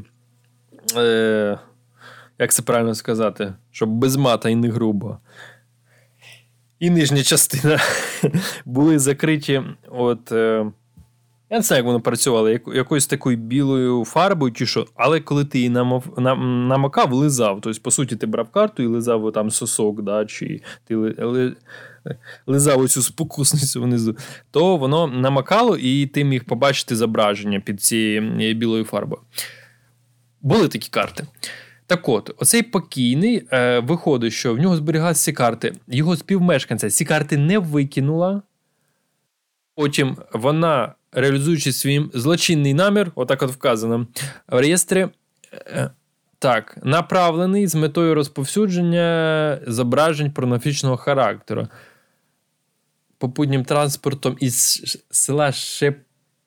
е, 0.96 1.58
як 2.38 2.52
це 2.52 2.62
правильно 2.62 2.94
сказати, 2.94 3.54
щоб 3.70 3.90
без 3.90 4.16
мата 4.16 4.48
і 4.48 4.54
не 4.54 4.68
грубо. 4.68 5.18
І 6.82 6.90
нижня 6.90 7.22
частина 7.22 7.80
були 8.64 8.98
закриті. 8.98 9.62
от, 9.90 10.32
е, 10.32 10.66
Я 11.50 11.56
не 11.56 11.62
знаю, 11.62 11.78
як 11.78 11.86
воно 11.86 12.00
працювало, 12.00 12.48
якоюсь 12.50 13.06
такою 13.06 13.36
білою 13.36 14.04
фарбою, 14.04 14.52
чи 14.52 14.66
що, 14.66 14.86
але 14.94 15.20
коли 15.20 15.44
ти 15.44 15.58
її 15.58 15.70
намов, 15.70 16.04
нам, 16.18 16.68
намакав, 16.68 17.12
лизав. 17.12 17.60
Тобто, 17.60 17.80
по 17.82 17.90
суті, 17.90 18.16
ти 18.16 18.26
брав 18.26 18.50
карту 18.50 18.82
і 18.82 18.86
лизав 18.86 19.32
там 19.32 19.50
сосок, 19.50 20.02
да, 20.02 20.24
чи 20.24 20.60
ти 20.84 20.96
ли, 20.96 21.56
лизав 22.46 22.80
оцю 22.80 23.02
спокусницю 23.02 23.82
внизу, 23.82 24.16
то 24.50 24.76
воно 24.76 25.06
намакало, 25.06 25.76
і 25.76 26.06
ти 26.06 26.24
міг 26.24 26.44
побачити 26.44 26.96
зображення 26.96 27.60
під 27.60 27.82
цією 27.82 28.54
білою 28.54 28.84
фарбою. 28.84 29.22
Були 30.40 30.68
такі 30.68 30.88
карти. 30.90 31.26
Так 31.92 32.08
от, 32.08 32.30
оцей 32.38 32.62
покійний 32.62 33.46
е, 33.52 33.78
виходить, 33.78 34.32
що 34.32 34.54
в 34.54 34.58
нього 34.58 34.76
зберігалися 34.76 35.24
ці 35.24 35.32
карти. 35.32 35.74
Його 35.88 36.16
співмешканця 36.16 36.90
ці 36.90 37.04
карти 37.04 37.36
не 37.36 37.58
викинула. 37.58 38.42
Потім 39.74 40.16
вона, 40.32 40.94
реалізуючи 41.12 41.72
свій 41.72 42.10
злочинний 42.14 42.74
намір, 42.74 43.12
отак 43.14 43.42
от 43.42 43.50
вказано, 43.50 44.06
в 44.48 44.60
реєстрі. 44.60 45.08
Е, 45.52 45.90
так, 46.38 46.78
направлений 46.82 47.66
з 47.66 47.74
метою 47.74 48.14
розповсюдження 48.14 49.58
зображень 49.66 50.30
порнографічного 50.30 50.96
характеру. 50.96 51.68
попутнім 53.18 53.64
транспортом 53.64 54.36
із 54.40 54.82
села 55.10 55.52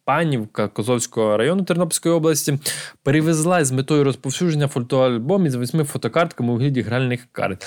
Шепанівка 0.05 0.67
Козовського 0.67 1.37
району 1.37 1.63
Тернопільської 1.63 2.15
області 2.15 2.59
перевезла 3.03 3.65
з 3.65 3.71
метою 3.71 4.03
розповсюдження 4.03 4.67
фотоальбом 4.67 5.45
із 5.45 5.55
восьми 5.55 5.83
фотокартками 5.83 6.53
у 6.53 6.55
вигляді 6.55 6.81
гральних 6.81 7.27
карт. 7.31 7.65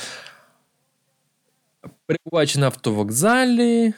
Перебуваючи 2.07 2.59
на 2.59 2.67
автовокзалі, 2.67 3.95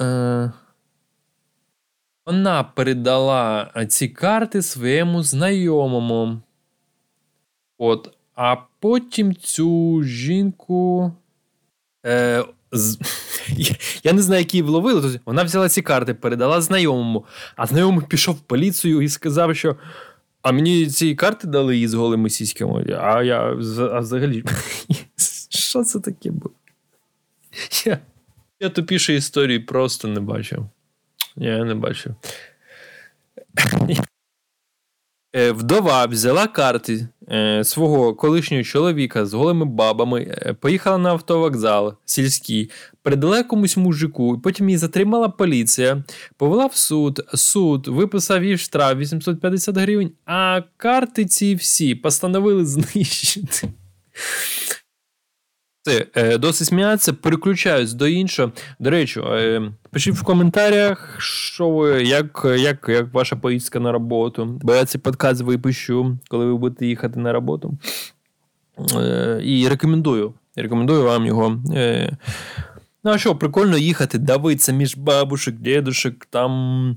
е, 0.00 0.52
вона 2.26 2.64
передала 2.64 3.72
ці 3.88 4.08
карти 4.08 4.62
своєму 4.62 5.22
знайомому. 5.22 6.40
От, 7.78 8.16
А 8.34 8.56
потім 8.80 9.34
цю 9.34 10.02
жінку. 10.02 11.12
Е. 12.06 12.44
Я 14.02 14.12
не 14.12 14.22
знаю, 14.22 14.40
які 14.40 14.56
її 14.56 14.66
вловили. 14.66 15.02
Тобто 15.02 15.20
вона 15.24 15.42
взяла 15.42 15.68
ці 15.68 15.82
карти, 15.82 16.14
передала 16.14 16.60
знайомому, 16.60 17.24
а 17.56 17.66
знайомий 17.66 18.06
пішов 18.08 18.34
в 18.34 18.40
поліцію 18.40 19.02
і 19.02 19.08
сказав, 19.08 19.56
що. 19.56 19.76
А 20.42 20.52
мені 20.52 20.86
ці 20.86 21.14
карти 21.14 21.46
дали 21.46 21.78
із 21.78 21.94
голими 21.94 22.30
сіськами, 22.30 22.98
а 23.00 23.22
я 23.22 23.40
а 23.92 24.00
взагалі. 24.00 24.44
Що 25.48 25.84
це 25.84 26.00
таке 26.00 26.30
було? 26.30 26.54
Я 27.84 27.98
я 28.60 28.68
тупішої 28.68 29.18
історії 29.18 29.58
просто 29.58 30.08
не 30.08 30.20
бачив. 30.20 30.66
Я 31.36 31.64
не 31.64 31.74
бачив. 31.74 32.14
Е, 35.36 35.52
вдова 35.52 36.06
взяла 36.06 36.46
карти 36.46 37.08
свого 37.64 38.14
колишнього 38.14 38.62
чоловіка 38.62 39.26
з 39.26 39.34
голими 39.34 39.64
бабами, 39.64 40.20
е, 40.20 40.54
поїхала 40.54 40.98
на 40.98 41.10
автовокзал 41.10 41.94
сільський, 42.04 42.70
передала 43.02 43.42
комусь 43.42 43.76
мужику, 43.76 44.40
потім 44.44 44.68
її 44.68 44.78
затримала 44.78 45.28
поліція, 45.28 46.04
повела 46.36 46.66
в 46.66 46.74
суд. 46.74 47.20
Суд 47.34 47.88
виписав 47.88 48.44
їй 48.44 48.58
штраф 48.58 48.98
850 48.98 49.76
гривень, 49.76 50.10
а 50.26 50.62
карти 50.76 51.24
ці 51.24 51.54
всі 51.54 51.94
постановили 51.94 52.66
знищити. 52.66 53.68
Це 55.82 56.06
е, 56.14 56.38
досить 56.38 56.66
сміятися, 56.66 57.12
переключаюсь 57.12 57.92
до 57.92 58.08
іншого. 58.08 58.52
До 58.78 58.90
речі, 58.90 59.20
е, 59.20 59.72
пишіть 59.90 60.14
в 60.14 60.24
коментарях, 60.24 61.16
що 61.20 61.70
ви, 61.70 62.02
як 62.02 62.46
як, 62.58 62.86
як 62.88 63.14
ваша 63.14 63.36
поїздка 63.36 63.80
на 63.80 63.92
роботу. 63.92 64.58
Бо 64.62 64.74
я 64.74 64.84
цей 64.84 65.00
подкаст 65.00 65.40
випущу, 65.40 66.18
коли 66.28 66.46
ви 66.46 66.56
будете 66.56 66.86
їхати 66.86 67.20
на 67.20 67.32
роботу. 67.32 67.78
Е, 68.96 69.40
і 69.44 69.68
рекомендую. 69.68 70.34
Рекомендую 70.56 71.04
вам 71.04 71.26
його. 71.26 71.60
Ну, 73.04 73.10
а 73.10 73.18
що, 73.18 73.36
прикольно 73.36 73.78
їхати, 73.78 74.18
давитися 74.18 74.72
між 74.72 74.96
бабушек, 74.96 75.54
дідушек, 75.54 76.26
там 76.30 76.96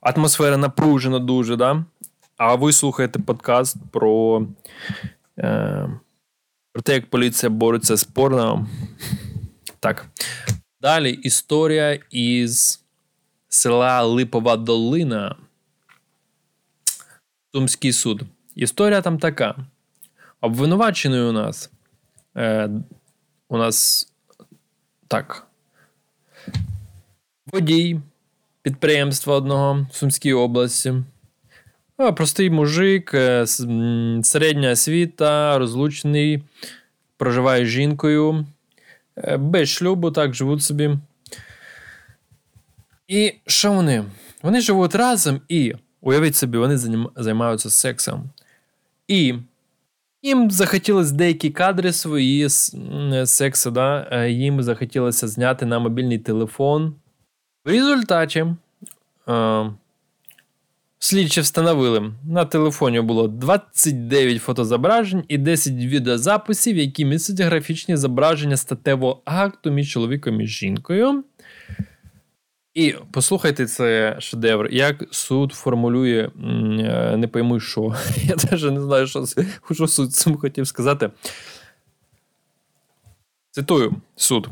атмосфера 0.00 0.56
напружена 0.56 1.18
дуже, 1.18 1.56
да? 1.56 1.84
А 2.36 2.54
ви 2.54 2.72
слухаєте 2.72 3.18
подкаст 3.18 3.76
про. 3.92 4.46
Про 6.76 6.82
те, 6.82 6.94
як 6.94 7.10
поліція 7.10 7.50
бореться 7.50 7.96
з 7.96 8.04
порно. 8.04 8.66
Так. 9.80 10.06
Далі 10.80 11.12
історія 11.12 11.98
із 12.10 12.84
села 13.48 14.02
Липова 14.02 14.56
Долина. 14.56 15.36
Сумський 17.54 17.92
суд. 17.92 18.22
Історія 18.54 19.02
там 19.02 19.18
така. 19.18 19.56
Обвинувачений 20.40 21.20
у 21.20 21.32
нас. 21.32 21.70
Е, 22.36 22.70
У 23.48 23.58
нас 23.58 24.08
так. 25.08 25.46
Водій 27.46 28.00
підприємства 28.62 29.34
одного 29.36 29.86
в 29.92 29.94
Сумській 29.94 30.32
області. 30.32 30.94
Простий 31.96 32.50
мужик, 32.50 33.14
е, 33.14 33.46
середня 34.22 34.70
освіта, 34.70 35.58
розлучений, 35.58 36.42
проживає 37.16 37.66
з 37.66 37.68
жінкою, 37.68 38.46
е, 39.16 39.36
без 39.36 39.68
шлюбу, 39.68 40.10
так, 40.10 40.34
живуть 40.34 40.62
собі. 40.62 40.98
І 43.08 43.34
що 43.46 43.72
вони? 43.72 44.04
Вони 44.42 44.60
живуть 44.60 44.94
разом 44.94 45.40
і, 45.48 45.74
уявіть 46.00 46.36
собі, 46.36 46.58
вони 46.58 46.78
займаються 47.16 47.70
сексом. 47.70 48.30
І 49.08 49.34
їм 50.22 50.50
захотілося 50.50 51.14
деякі 51.14 51.50
кадри 51.50 51.92
свої 51.92 52.48
сексу, 53.24 53.70
да? 53.70 54.08
Е, 54.10 54.30
їм 54.30 54.62
захотілося 54.62 55.28
зняти 55.28 55.66
на 55.66 55.78
мобільний 55.78 56.18
телефон. 56.18 56.94
В 57.64 57.68
результаті. 57.68 58.46
Слідчі 60.98 61.40
встановили, 61.40 62.12
на 62.24 62.44
телефоні 62.44 63.00
було 63.00 63.28
29 63.28 64.42
фотозображень 64.42 65.24
і 65.28 65.38
10 65.38 65.74
відеозаписів, 65.74 66.76
які 66.76 67.04
містять 67.04 67.40
графічні 67.40 67.96
зображення 67.96 68.56
статевого 68.56 69.22
акту 69.24 69.70
між 69.70 69.92
чоловіком 69.92 70.40
і 70.40 70.46
жінкою. 70.46 71.24
І 72.74 72.94
послухайте 73.12 73.66
це 73.66 74.16
шедевр, 74.20 74.68
як 74.72 75.04
суд 75.10 75.52
формулює, 75.52 76.30
е, 76.44 77.16
не 77.16 77.28
пойму, 77.28 77.60
що. 77.60 77.94
Я 78.24 78.34
теж 78.34 78.62
не 78.62 78.80
знаю, 78.80 79.06
що, 79.06 79.24
що 79.72 79.86
суд 79.86 80.12
цим 80.12 80.36
хотів 80.36 80.66
сказати. 80.66 81.10
Цитую 83.56 83.94
суд. 84.16 84.48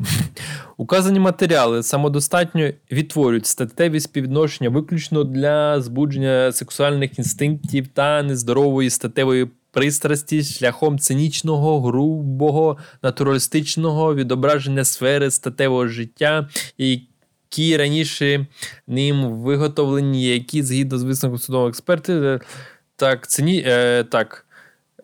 Указані 0.76 1.20
матеріали 1.20 1.82
самодостатньо 1.82 2.70
відтворюють 2.92 3.46
статеві 3.46 4.00
співвідношення 4.00 4.70
виключно 4.70 5.24
для 5.24 5.80
збудження 5.80 6.52
сексуальних 6.52 7.18
інстинктів 7.18 7.88
та 7.88 8.22
нездорової 8.22 8.90
статевої 8.90 9.50
пристрасті 9.70 10.42
шляхом 10.42 10.98
цинічного, 10.98 11.80
грубого, 11.80 12.78
натуралістичного 13.02 14.14
відображення 14.14 14.84
сфери 14.84 15.30
статевого 15.30 15.88
життя, 15.88 16.48
які 16.78 17.76
раніше 17.76 18.46
ним 18.86 19.30
виготовлені, 19.30 20.24
які 20.24 20.62
згідно 20.62 20.98
з 20.98 21.02
висновком 21.02 21.38
судового 21.38 21.68
експерти, 21.68 22.40
так, 22.96 23.28
цині, 23.28 23.64
е, 23.66 24.04
так, 24.04 24.46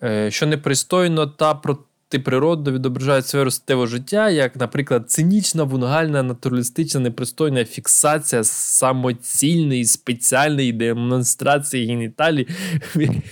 е, 0.03 0.31
що 0.31 0.47
непристойно 0.47 1.27
та 1.27 1.55
проти 1.55 1.90
природу 2.19 2.73
відображають 2.73 3.27
сферу 3.27 3.51
статевого 3.51 3.87
життя, 3.87 4.31
як, 4.31 4.57
наприклад, 4.57 5.11
цинічна, 5.11 5.63
вунгальна, 5.63 6.23
натуралістична, 6.23 7.01
непристойна 7.01 7.65
фіксація 7.65 8.45
самоцільної, 8.45 9.85
спеціальної 9.85 10.73
демонстрації 10.73 11.87
геніталій. 11.87 12.49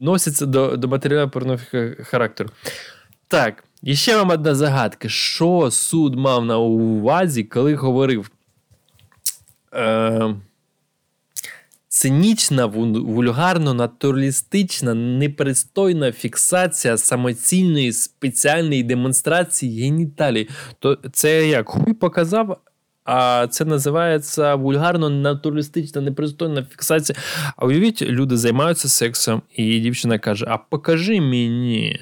Носяться 0.00 0.46
до 0.46 0.76
до 0.76 0.88
матеріалу 0.88 1.30
порнографічного 1.30 1.94
характеру. 2.04 2.50
Так, 3.28 3.64
і 3.82 3.96
ще 3.96 4.16
вам 4.16 4.30
одна 4.30 4.54
загадка. 4.54 5.08
Що 5.08 5.70
суд 5.70 6.14
мав 6.14 6.44
на 6.44 6.58
увазі, 6.58 7.44
коли 7.44 7.74
говорив? 7.74 8.30
Е, 9.74 10.34
Цинічна, 11.94 12.66
вульгарно, 12.66 13.74
натуралістична, 13.74 14.94
непристойна 14.94 16.12
фіксація 16.12 16.96
самоцільної 16.96 17.92
спеціальної 17.92 18.82
демонстрації 18.82 19.82
геніталій. 19.82 20.48
То 20.78 20.98
це 21.12 21.48
як 21.48 21.68
хуй 21.68 21.92
показав, 21.92 22.60
а 23.04 23.46
це 23.46 23.64
називається 23.64 24.54
вульгарно, 24.54 25.10
натуралістична, 25.10 26.00
непристойна 26.00 26.64
фіксація. 26.64 27.18
А 27.56 27.66
уявіть, 27.66 28.02
люди 28.02 28.36
займаються 28.36 28.88
сексом, 28.88 29.42
і 29.56 29.80
дівчина 29.80 30.18
каже: 30.18 30.46
А 30.48 30.58
покажи 30.58 31.20
мені. 31.20 32.00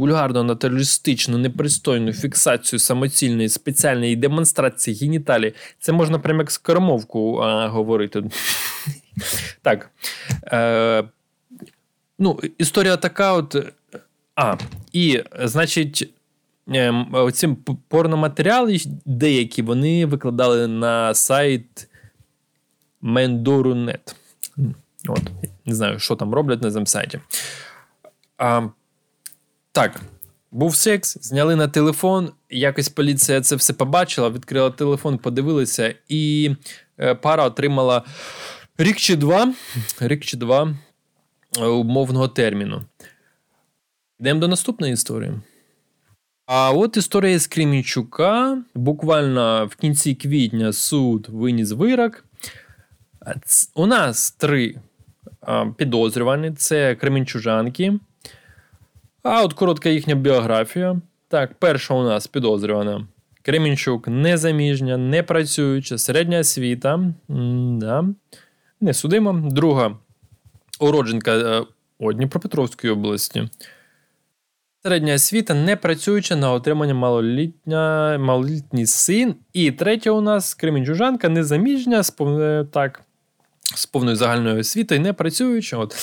Вульгарно 0.00 0.44
натуралістичну, 0.44 1.38
непристойну 1.38 2.12
фіксацію 2.12 2.80
самоцільної 2.80 3.48
спеціальної 3.48 4.16
демонстрації 4.16 4.96
геніталії. 4.96 5.54
Це 5.78 5.92
можна 5.92 6.18
прямо 6.18 6.40
як 6.40 6.50
скоромовку 6.50 7.36
а, 7.36 7.68
говорити. 7.68 8.22
Так. 9.62 9.90
Е, 10.44 11.04
Ну, 12.18 12.40
Історія 12.58 12.96
така: 12.96 13.32
от. 13.32 13.56
А, 14.36 14.56
і, 14.92 15.22
значить, 15.40 16.14
ем, 16.68 17.30
ці 17.32 17.56
порноматеріали 17.88 18.78
деякі 19.04 19.62
вони 19.62 20.06
викладали 20.06 20.66
на 20.66 21.14
сайт 21.14 21.88
Mendoru.net. 23.02 24.14
От, 25.08 25.22
Не 25.64 25.74
знаю, 25.74 25.98
що 25.98 26.16
там 26.16 26.34
роблять 26.34 26.62
на 26.62 26.72
цьому 26.72 26.86
сайті. 26.86 27.20
А, 28.38 28.68
Так. 29.72 30.00
Був 30.52 30.76
секс, 30.76 31.18
зняли 31.20 31.56
на 31.56 31.68
телефон. 31.68 32.32
Якось 32.50 32.88
поліція 32.88 33.40
це 33.40 33.56
все 33.56 33.72
побачила, 33.72 34.30
відкрила 34.30 34.70
телефон, 34.70 35.18
подивилася, 35.18 35.94
і 36.08 36.54
е, 36.98 37.14
пара 37.14 37.44
отримала 37.44 38.04
Рік 38.78 38.96
чи 38.96 39.16
два 39.16 39.54
рік 40.00 40.24
чи 40.24 40.36
два 40.36 40.74
е, 41.58 41.64
умовного 41.66 42.28
терміну. 42.28 42.82
Йдемо 44.20 44.40
до 44.40 44.48
наступної 44.48 44.92
історії. 44.92 45.32
А 46.46 46.70
от 46.70 46.96
історія 46.96 47.38
з 47.38 47.46
Кремінчука. 47.46 48.62
Буквально 48.74 49.66
в 49.66 49.76
кінці 49.76 50.14
квітня 50.14 50.72
суд 50.72 51.26
виніс 51.28 51.72
вирок. 51.72 52.24
У 53.74 53.86
нас 53.86 54.30
три 54.30 54.76
підозрювані: 55.76 56.52
це 56.52 56.94
Кремінчужанки. 56.94 57.98
А 59.22 59.42
от 59.42 59.52
коротка 59.52 59.88
їхня 59.88 60.14
біографія. 60.14 61.00
Так, 61.28 61.54
перша 61.58 61.94
у 61.94 62.02
нас 62.02 62.26
підозрювана. 62.26 63.06
Кремінчук 63.42 64.08
незаміжня, 64.08 64.96
не 64.96 65.22
працююча, 65.22 65.98
середня 65.98 66.38
освіта. 66.38 67.00
да. 67.78 68.04
Не 68.80 68.94
судима. 68.94 69.32
Друга 69.32 69.96
уродженка 70.80 71.36
е, 71.36 71.64
о, 71.98 72.12
Дніпропетровської 72.12 72.92
області. 72.92 73.48
Середня 74.82 75.14
освіта, 75.14 75.54
не 75.54 75.76
працююча 75.76 76.36
на 76.36 76.52
отримання 76.52 76.94
малолітня, 76.94 78.16
малолітній 78.18 78.86
син. 78.86 79.34
І 79.52 79.72
третя 79.72 80.10
у 80.10 80.20
нас 80.20 80.54
Кремінчужанка, 80.54 81.28
незаміжня, 81.28 82.02
з, 82.02 82.12
так, 82.72 83.02
з 83.74 83.86
повною 83.86 84.16
загальною 84.16 84.60
освітою, 84.60 85.00
не 85.00 85.12
працююча. 85.12 85.76
От. 85.76 85.96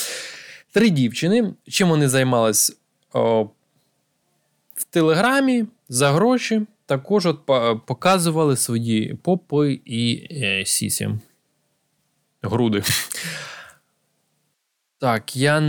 Три 0.74 0.90
дівчини. 0.90 1.54
Чим 1.68 1.90
вони 1.90 2.10
займалися 3.14 3.50
в 4.78 4.84
Телеграмі 4.84 5.66
за 5.90 6.12
гроші? 6.12 6.62
Також 6.86 7.26
от 7.26 7.46
показували 7.86 8.58
свої 8.58 9.14
попи 9.14 9.80
і 9.86 10.28
е, 10.32 10.66
сісі. 10.66 11.10
Груди. 12.42 12.84
Так, 15.00 15.36
я 15.36 15.64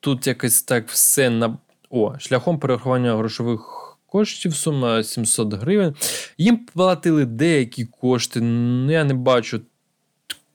тут 0.00 0.26
якось 0.26 0.62
так 0.62 0.88
все 0.88 1.30
на. 1.30 1.58
О, 1.90 2.18
шляхом 2.18 2.58
перерахування 2.58 3.16
грошових 3.16 3.98
коштів, 4.06 4.54
сума 4.54 5.02
700 5.02 5.54
гривень. 5.54 5.94
Їм 6.38 6.66
платили 6.66 7.24
деякі 7.24 7.84
кошти. 7.84 8.40
Ну, 8.40 8.92
я 8.92 9.04
не 9.04 9.14
бачу, 9.14 9.60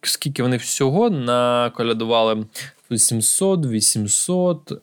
скільки 0.02 0.44
вони 0.44 0.58
всього 0.58 1.10
наколядували. 1.10 2.46
700, 2.98 3.66
800. 3.66 4.72
Е, 4.72 4.80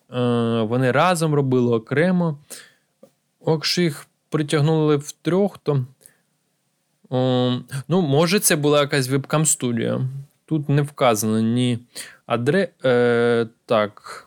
вони 0.62 0.92
разом 0.92 1.34
робили 1.34 1.76
окремо. 1.76 2.38
Якщо 3.46 3.82
їх 3.82 4.06
притягнули 4.28 4.96
в 4.96 5.12
трьох, 5.12 5.58
то. 5.58 5.86
ну, 7.88 8.02
може, 8.02 8.40
це 8.40 8.56
була 8.56 8.80
якась 8.80 9.08
вебкам-студія. 9.08 10.00
Тут 10.46 10.68
не 10.68 10.82
вказано 10.82 11.40
ні 11.40 11.78
адре. 12.26 12.68
Е, 12.84 13.46
Так. 13.66 14.26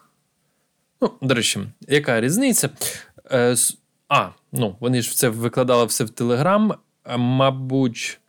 Ну, 1.01 1.11
до 1.21 1.33
речі, 1.33 1.59
яка 1.87 2.21
різниця? 2.21 2.69
Е, 3.31 3.55
А, 4.09 4.29
ну, 4.51 4.75
вони 4.79 5.01
ж 5.01 5.15
це 5.15 5.29
викладали 5.29 5.85
все 5.85 6.03
в 6.03 6.09
Телеграм. 6.09 6.73
Мабуть, 7.17 8.19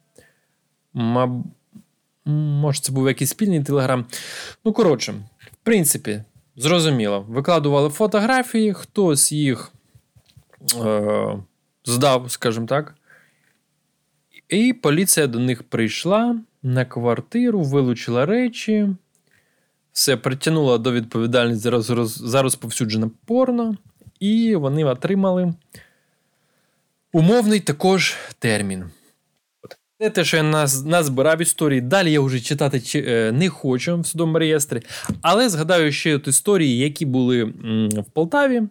маб... 0.94 1.30
може, 2.24 2.80
це 2.80 2.92
був 2.92 3.08
якийсь 3.08 3.30
спільний 3.30 3.62
телеграм. 3.62 4.06
Ну, 4.64 4.72
коротше, 4.72 5.14
принципі, 5.68 6.22
зрозуміло. 6.56 7.26
Викладували 7.28 7.88
фотографії, 7.88 8.72
хтось 8.72 9.32
їх 9.32 9.72
е, 10.84 11.38
здав, 11.84 12.30
скажімо 12.30 12.66
так. 12.66 12.94
І 14.48 14.72
поліція 14.72 15.26
до 15.26 15.38
них 15.38 15.62
прийшла 15.62 16.40
на 16.62 16.84
квартиру, 16.84 17.62
вилучила 17.62 18.26
речі, 18.26 18.88
все 19.92 20.16
притягнула 20.16 20.78
до 20.78 20.92
відповідальності 20.92 21.70
за 22.04 22.42
розповсюджене 22.42 23.10
порно, 23.26 23.76
і 24.20 24.56
вони 24.56 24.84
отримали 24.84 25.54
умовний 27.12 27.60
також 27.60 28.16
термін. 28.38 28.84
Це 30.00 30.10
те, 30.10 30.24
що 30.24 30.36
я 30.36 30.42
нас, 30.42 30.84
назбирав 30.84 31.40
історії. 31.40 31.80
Далі 31.80 32.12
я 32.12 32.20
вже 32.20 32.40
читати 32.40 32.82
е, 32.94 33.32
не 33.32 33.48
хочу 33.48 34.00
в 34.00 34.06
судовому 34.06 34.38
реєстрі. 34.38 34.82
Але 35.22 35.48
згадаю 35.48 35.92
ще 35.92 36.16
от 36.16 36.28
історії, 36.28 36.78
які 36.78 37.06
були 37.06 37.44
в 37.96 38.04
Полтаві 38.12 38.62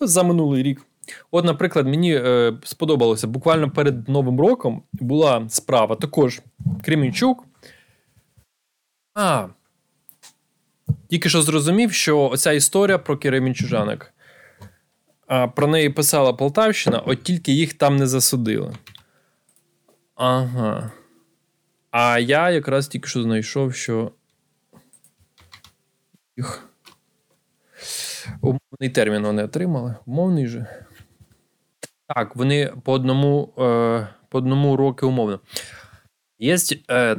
за 0.00 0.22
минулий 0.22 0.62
рік. 0.62 0.86
От, 1.30 1.44
наприклад, 1.44 1.86
мені 1.86 2.14
е, 2.14 2.52
сподобалося 2.64 3.26
буквально 3.26 3.70
перед 3.70 4.08
Новим 4.08 4.40
роком 4.40 4.82
була 4.92 5.46
справа 5.48 5.96
також 5.96 6.40
Кремінчук. 6.84 7.44
А, 9.14 9.46
тільки 11.10 11.28
що 11.28 11.42
зрозумів, 11.42 11.92
що 11.92 12.20
оця 12.28 12.52
історія 12.52 12.98
про 12.98 13.18
Кремінчужанок. 13.18 14.12
Про 15.54 15.66
неї 15.66 15.90
писала 15.90 16.32
Полтавщина, 16.32 16.98
от 16.98 17.22
тільки 17.22 17.52
їх 17.52 17.74
там 17.74 17.96
не 17.96 18.06
засудили. 18.06 18.72
Ага. 20.14 20.92
А 21.90 22.18
я 22.18 22.50
якраз 22.50 22.88
тільки 22.88 23.08
що 23.08 23.22
знайшов, 23.22 23.74
що. 23.74 24.12
їх. 26.36 26.68
Умовний 28.40 28.90
термін 28.94 29.22
вони 29.22 29.44
отримали. 29.44 29.96
Умовний 30.06 30.46
же. 30.46 30.66
Так, 32.06 32.36
вони 32.36 32.72
по 32.84 32.92
одному 32.92 33.52
е, 33.58 34.08
по 34.28 34.38
одному 34.38 34.76
роки 34.76 35.06
умовно. 35.06 35.40
Є 36.38 36.56
е, 36.90 37.16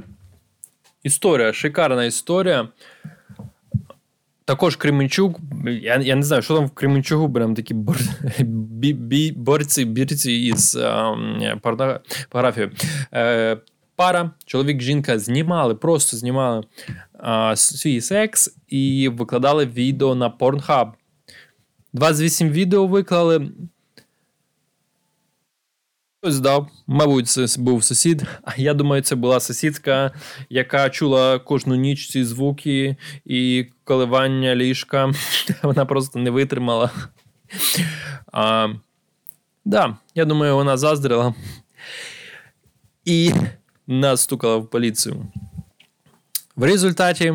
історія, 1.03 1.53
шикарна 1.53 2.05
історія. 2.05 2.69
Також 4.45 4.75
Кременчук. 4.75 5.39
Я 5.65 5.95
я 5.95 6.15
не 6.15 6.23
знаю, 6.23 6.41
що 6.41 6.55
там 6.55 6.65
в 6.65 6.71
Кременчугу 6.71 7.33
прям 7.33 7.55
такі 7.55 7.73
бор, 7.73 7.97
бі, 8.39 8.93
бі, 8.93 9.31
борці 9.31 9.85
бірці 9.85 10.31
із 10.31 10.75
е, 10.75 11.59
параграфією. 12.29 12.71
Е, 13.13 13.57
Пара, 13.95 14.31
чоловік, 14.45 14.81
жінка 14.81 15.19
знімали, 15.19 15.75
просто 15.75 16.17
знімали 16.17 16.63
е, 17.25 17.55
свій 17.55 18.01
секс 18.01 18.55
і 18.67 19.09
викладали 19.09 19.65
відео 19.65 20.15
на 20.15 20.29
Pornhub. 20.29 20.91
28 21.93 22.49
відео 22.49 22.87
виклали. 22.87 23.51
Хтось 26.23 26.35
здав, 26.35 26.69
мабуть, 26.87 27.27
це 27.27 27.45
був 27.61 27.83
сусід. 27.83 28.23
А 28.43 28.51
я 28.57 28.73
думаю, 28.73 29.01
це 29.01 29.15
була 29.15 29.39
сусідка, 29.39 30.11
яка 30.49 30.89
чула 30.89 31.39
кожну 31.39 31.75
ніч 31.75 32.09
ці 32.09 32.23
звуки 32.23 32.95
і 33.25 33.65
коливання 33.83 34.55
ліжка. 34.55 35.11
Вона 35.63 35.85
просто 35.85 36.19
не 36.19 36.29
витримала. 36.29 36.91
А, 38.31 38.73
Да, 39.65 39.97
я 40.15 40.25
думаю, 40.25 40.55
вона 40.55 40.77
заздрила 40.77 41.33
і 43.05 43.33
нас 43.87 44.21
стукала 44.21 44.57
в 44.57 44.69
поліцію. 44.69 45.27
В 46.55 46.63
результаті 46.63 47.33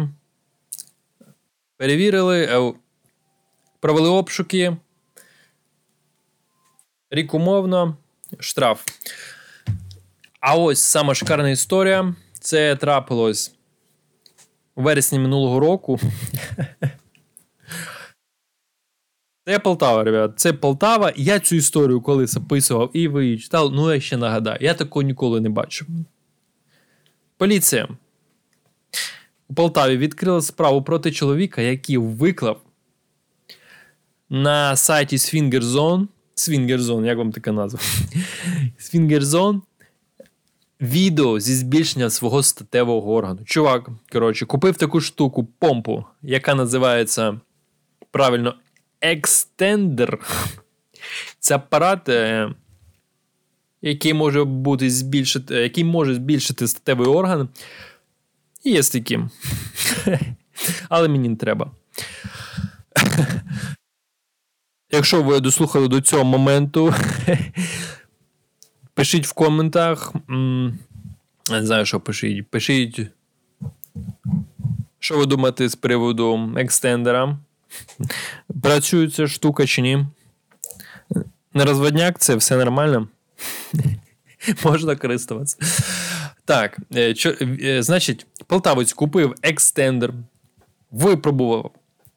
перевірили, 1.77 2.44
е, 2.44 2.74
провели 3.81 4.09
обшуки. 4.09 4.77
Рік 7.11 7.35
умовно 7.35 7.96
штраф. 8.40 8.84
А 10.40 10.56
ось 10.56 10.80
сама 10.80 11.14
шикарна 11.14 11.50
історія. 11.50 12.14
Це 12.40 12.76
трапилось 12.76 13.54
у 14.74 14.82
вересні 14.82 15.18
минулого 15.18 15.60
року. 15.60 16.00
Це 19.46 19.58
Полтава, 19.58 20.04
ребят. 20.04 20.32
Це 20.36 20.52
Полтава. 20.52 21.12
Я 21.16 21.40
цю 21.40 21.56
історію 21.56 22.00
колись 22.00 22.36
описував 22.36 22.90
і 22.92 23.08
ви 23.08 23.24
її 23.24 23.38
читали. 23.38 23.70
Ну, 23.74 23.94
я 23.94 24.00
ще 24.00 24.16
нагадаю, 24.16 24.58
я 24.60 24.74
такого 24.74 25.02
ніколи 25.02 25.40
не 25.40 25.48
бачив. 25.48 25.86
Поліція 27.36 27.88
у 29.48 29.54
Полтаві 29.54 29.96
відкрила 29.96 30.42
справу 30.42 30.82
проти 30.82 31.12
чоловіка, 31.12 31.62
який 31.62 31.96
виклав 31.96 32.60
на 34.30 34.76
сайті 34.76 35.16
Swingerzone 35.16 36.06
Свінгерзон, 36.38 37.05
як 37.05 37.18
вам 37.18 37.33
така 37.33 37.53
назва? 37.53 37.81
Свінгерзон. 38.79 39.62
Відео 40.81 41.40
зі 41.40 41.55
збільшення 41.55 42.11
свого 42.11 42.42
статевого 42.42 43.14
органу. 43.14 43.40
Чувак, 43.44 43.88
коротше, 44.12 44.46
купив 44.46 44.77
таку 44.77 45.01
штуку, 45.01 45.48
помпу, 45.59 46.05
яка 46.22 46.55
називається 46.55 47.40
правильно 48.11 48.55
екстендер. 49.01 50.18
Це 51.40 51.55
апарат, 51.55 52.09
е, 52.09 52.55
який 53.83 54.14
може 54.14 54.44
бути 54.44 54.90
збільшити, 54.90 55.55
який 55.55 55.85
може 55.85 56.14
збільшити 56.14 56.68
статевий 56.68 57.09
орган. 57.09 57.48
І 58.64 58.70
є 58.70 58.83
з 58.83 58.90
таким. 58.90 59.31
Але 60.88 61.09
мені 61.09 61.29
не 61.29 61.37
треба. 61.37 61.70
Якщо 64.98 65.22
ви 65.22 65.40
дослухали 65.40 65.88
до 65.88 66.00
цього 66.00 66.24
моменту, 66.24 66.94
пишіть 68.94 69.26
в 69.26 69.32
коментах. 69.32 70.12
Не 70.28 71.66
знаю, 71.66 71.87
що 71.87 72.00
пишіть. 72.00 72.50
Пишіть, 72.50 73.00
що 74.98 75.18
ви 75.18 75.26
думаєте 75.26 75.68
з 75.68 75.76
приводу 75.76 76.54
екстендера? 76.56 77.38
Працює 78.62 79.08
ця 79.08 79.28
штука 79.28 79.66
чи 79.66 79.82
ні? 79.82 80.06
Не 81.54 81.64
розводняк, 81.64 82.18
це 82.18 82.37
все 82.37 82.56
нормально. 82.56 83.08
Можна 84.64 84.96
користуватися. 84.96 85.56
Так, 86.44 86.78
е, 86.94 87.14
що, 87.14 87.34
е, 87.40 87.82
значить, 87.82 88.26
полтавець 88.46 88.92
купив 88.92 89.34
екстендер, 89.42 90.14
випробував, 90.90 91.70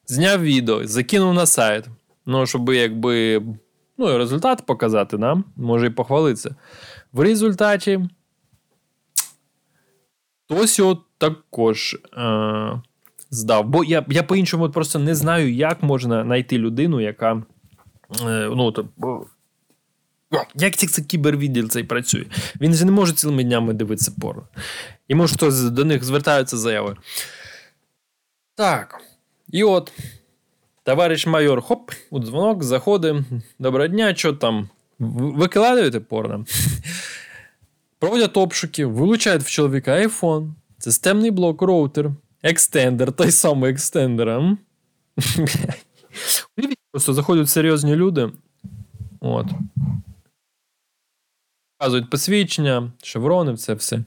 зняв 0.07 0.41
відео, 0.41 0.87
закинув 0.87 1.33
на 1.33 1.45
сайт. 1.45 1.85
Ну, 2.31 2.45
щоб 2.45 2.69
якби 2.69 3.41
ну, 3.97 4.17
результат 4.17 4.65
показати 4.65 5.17
нам, 5.17 5.45
може 5.55 5.87
і 5.87 5.89
похвалитися. 5.89 6.55
В 7.13 7.19
результаті 7.19 7.99
його 10.49 11.03
також 11.17 11.97
е, 12.17 12.81
здав. 13.29 13.65
Бо 13.65 13.83
я 13.83 14.05
я 14.09 14.23
по-іншому 14.23 14.69
просто 14.69 14.99
не 14.99 15.15
знаю, 15.15 15.53
як 15.53 15.83
можна 15.83 16.23
знайти 16.23 16.57
людину, 16.57 17.01
яка. 17.01 17.43
Е, 18.25 18.49
ну, 18.55 18.71
то, 18.71 18.87
як 20.55 20.75
це 20.75 21.01
кібервідділ 21.01 21.69
цей 21.69 21.83
працює? 21.83 22.25
Він 22.61 22.73
же 22.73 22.85
не 22.85 22.91
може 22.91 23.13
цілими 23.13 23.43
днями 23.43 23.73
дивитися 23.73 24.13
порно. 24.21 24.47
І 25.07 25.15
може 25.15 25.35
хтось 25.35 25.61
до 25.61 25.85
них 25.85 26.03
звертаються 26.03 26.57
заяви. 26.57 26.95
Так. 28.55 29.01
І 29.47 29.63
от. 29.63 29.91
Товариш 30.83 31.27
майор, 31.27 31.61
хоп, 31.61 31.91
у 32.09 32.19
дзвонок, 32.19 32.63
заходить. 32.63 33.23
Доброго 33.59 33.87
дня, 33.87 34.15
що 34.15 34.33
там? 34.33 34.69
Викладаєте 34.99 35.99
порно? 35.99 36.45
Проводять 37.99 38.37
обшуки, 38.37 38.85
вилучають 38.85 39.43
в 39.43 39.49
чоловіка 39.49 39.91
iPhone, 39.91 40.53
системний 40.77 41.31
блок, 41.31 41.61
роутер, 41.61 42.11
екстендер, 42.43 43.11
той 43.11 43.31
самий 43.31 43.71
екстендер. 43.71 44.57
Просто 46.91 47.13
заходять 47.13 47.49
серйозні 47.49 47.95
люди. 47.95 48.31
От. 49.19 49.47
Показують 51.77 52.09
посвідчення, 52.09 52.91
шеврони, 53.03 53.57
це 53.57 53.73
все. 53.73 54.03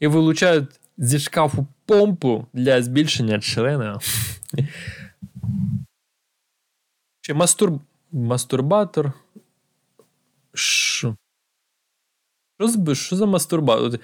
І 0.00 0.06
вилучають 0.06 0.80
зі 0.98 1.18
шкафу 1.18 1.66
помпу 1.86 2.46
для 2.52 2.82
збільшення 2.82 3.40
члена. 3.40 4.00
Чи 7.28 7.34
мастур... 7.34 7.72
мастурбатор. 8.12 9.12
Що? 10.54 11.16
Що, 12.60 12.94
що 12.94 13.16
за 13.16 13.26
мастурбатор? 13.26 14.00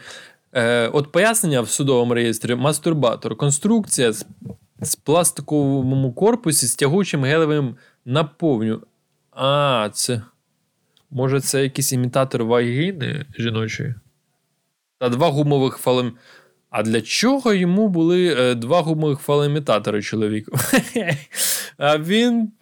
Е, 0.52 0.88
От 0.88 1.12
пояснення 1.12 1.60
в 1.60 1.68
судовому 1.68 2.14
реєстрі: 2.14 2.54
мастурбатор. 2.54 3.36
Конструкція 3.36 4.12
з, 4.12 4.26
з 4.80 4.96
пластиковому 4.96 6.12
корпусі 6.12 6.66
з 6.66 6.74
тягучим 6.74 7.24
гелевим 7.24 7.76
наповню. 8.04 8.82
А, 9.30 9.90
це. 9.92 10.22
Може, 11.10 11.40
це 11.40 11.62
якийсь 11.62 11.92
імітатор 11.92 12.44
вагіни 12.44 13.26
жіночої? 13.38 13.94
Та 14.98 15.08
два 15.08 15.28
гумових 15.28 15.76
фалем. 15.76 16.12
А 16.70 16.82
для 16.82 17.00
чого 17.00 17.52
йому 17.52 17.88
були 17.88 18.36
е, 18.38 18.54
два 18.54 18.80
гумових 18.80 19.18
фалоімітатори 19.18 20.02
чоловіку? 20.02 20.58
А 21.76 21.98
він 21.98 22.52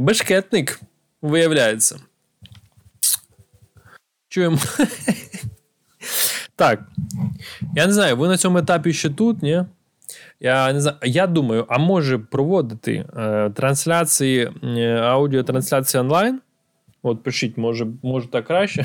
бешкетник, 0.00 0.80
виявляється. 1.22 1.96
Чуємо. 4.28 4.58
Так. 6.56 6.82
Я 7.76 7.86
не 7.86 7.92
знаю, 7.92 8.16
ви 8.16 8.28
на 8.28 8.36
цьому 8.36 8.58
етапі 8.58 8.92
ще 8.92 9.10
тут, 9.10 9.42
ні? 9.42 9.64
Я 10.40 10.72
не 10.72 10.80
знаю, 10.80 10.96
я 11.02 11.26
думаю, 11.26 11.64
а 11.68 11.78
може 11.78 12.18
проводити 12.18 13.04
е, 13.16 13.50
трансляції, 13.50 14.50
е, 14.62 14.92
аудіотрансляції 14.92 16.00
онлайн? 16.00 16.40
От 17.02 17.22
пишіть, 17.22 17.56
може, 17.56 17.86
може 18.02 18.28
так 18.28 18.46
краще. 18.46 18.84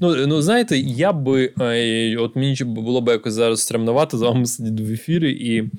Ну, 0.00 0.26
ну 0.26 0.42
знаєте, 0.42 0.78
я 0.78 1.12
би. 1.12 1.52
Е, 1.60 2.16
от 2.16 2.36
мені 2.36 2.56
було 2.64 3.00
б 3.00 3.08
якось 3.08 3.34
зараз 3.34 3.60
стремнувати 3.60 4.16
з 4.16 4.22
вами 4.22 4.46
сидіти 4.46 4.82
в 4.82 4.92
ефірі 4.92 5.32
і. 5.32 5.70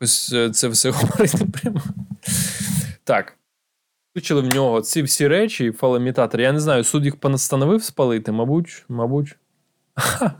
Якось 0.00 0.32
е, 0.32 0.50
це 0.50 0.68
все 0.68 0.90
говорити 0.90 1.46
прямо. 1.52 1.80
Так. 3.04 3.38
Включили 4.10 4.40
в 4.40 4.54
нього 4.54 4.80
ці 4.80 5.02
всі 5.02 5.28
речі, 5.28 5.72
фалемітатор. 5.72 6.40
Я 6.40 6.52
не 6.52 6.60
знаю, 6.60 6.84
суд 6.84 7.04
їх 7.04 7.16
понастановив 7.16 7.82
спалити, 7.82 8.32
мабуть, 8.32 8.84
мабуть. 8.88 9.36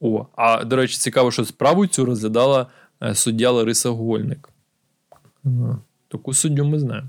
О, 0.00 0.26
а 0.36 0.64
до 0.64 0.76
речі, 0.76 0.96
цікаво, 0.96 1.30
що 1.30 1.44
справу 1.44 1.86
цю 1.86 2.04
розглядала 2.04 2.66
е, 3.02 3.14
суддя 3.14 3.50
Лариса 3.50 3.90
Гольник. 3.90 4.48
Таку 6.08 6.34
суддю 6.34 6.64
ми 6.64 6.78
знаємо. 6.78 7.08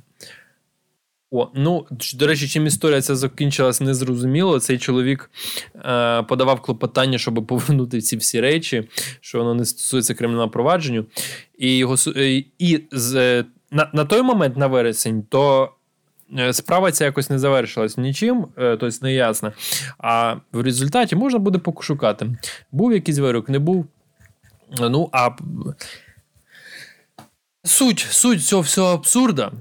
О, 1.31 1.47
ну, 1.55 1.85
до 2.15 2.27
речі, 2.27 2.47
чим 2.47 2.67
історія 2.67 3.01
ця 3.01 3.15
закінчилась 3.15 3.81
незрозуміло. 3.81 4.59
Цей 4.59 4.77
чоловік 4.77 5.31
е, 5.75 6.23
подавав 6.23 6.61
клопотання, 6.61 7.17
щоб 7.17 7.47
повернути 7.47 8.01
ці 8.01 8.17
всі 8.17 8.41
речі, 8.41 8.87
що 9.21 9.37
воно 9.37 9.53
не 9.53 9.65
стосується 9.65 10.13
кримінального 10.13 10.49
провадження. 10.49 11.05
І 11.57 11.77
його 11.77 11.95
е, 12.15 12.43
і 12.59 12.83
з, 12.91 13.15
е, 13.15 13.45
на, 13.71 13.89
на 13.93 14.05
той 14.05 14.21
момент, 14.21 14.57
на 14.57 14.67
вересень, 14.67 15.23
то 15.29 15.69
Е, 16.39 16.53
справа 16.53 16.91
ця 16.91 17.05
якось 17.05 17.29
не 17.29 17.39
завершилась 17.39 17.97
нічим, 17.97 18.47
тобто 18.55 18.89
не 19.01 19.13
ясно. 19.13 19.53
А 19.97 20.35
в 20.51 20.61
результаті 20.61 21.15
можна 21.15 21.39
буде 21.39 21.57
пошукати. 21.57 22.37
Був 22.71 22.93
якийсь 22.93 23.17
вирок, 23.17 23.49
не 23.49 23.59
був. 23.59 23.85
Ну, 24.79 25.09
а 25.11 25.29
суть 27.63 28.07
суть 28.09 28.43
цього 28.43 28.61
всього 28.61 28.93
абсурда. 28.93 29.51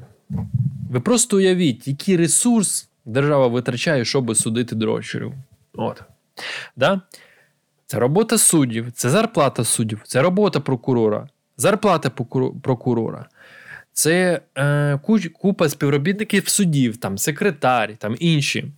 Ви 0.90 1.00
просто 1.00 1.36
уявіть, 1.36 1.88
який 1.88 2.16
ресурс 2.16 2.88
держава 3.04 3.46
витрачає, 3.46 4.04
щоб 4.04 4.36
судити 4.36 4.76
дрочерів. 4.76 5.32
От. 5.74 6.02
Да? 6.76 7.00
Це 7.86 7.98
робота 7.98 8.38
суддів, 8.38 8.92
це 8.92 9.10
зарплата 9.10 9.64
суддів, 9.64 10.00
це 10.04 10.22
робота 10.22 10.60
прокурора, 10.60 11.28
зарплата 11.56 12.10
прокурора 12.62 13.28
це 13.92 14.40
е, 14.58 14.98
купа 15.32 15.68
співробітників 15.68 16.48
судів, 16.48 16.96
там 16.96 17.18
секретарі, 17.18 17.96
там 17.98 18.16
інші. 18.18 18.72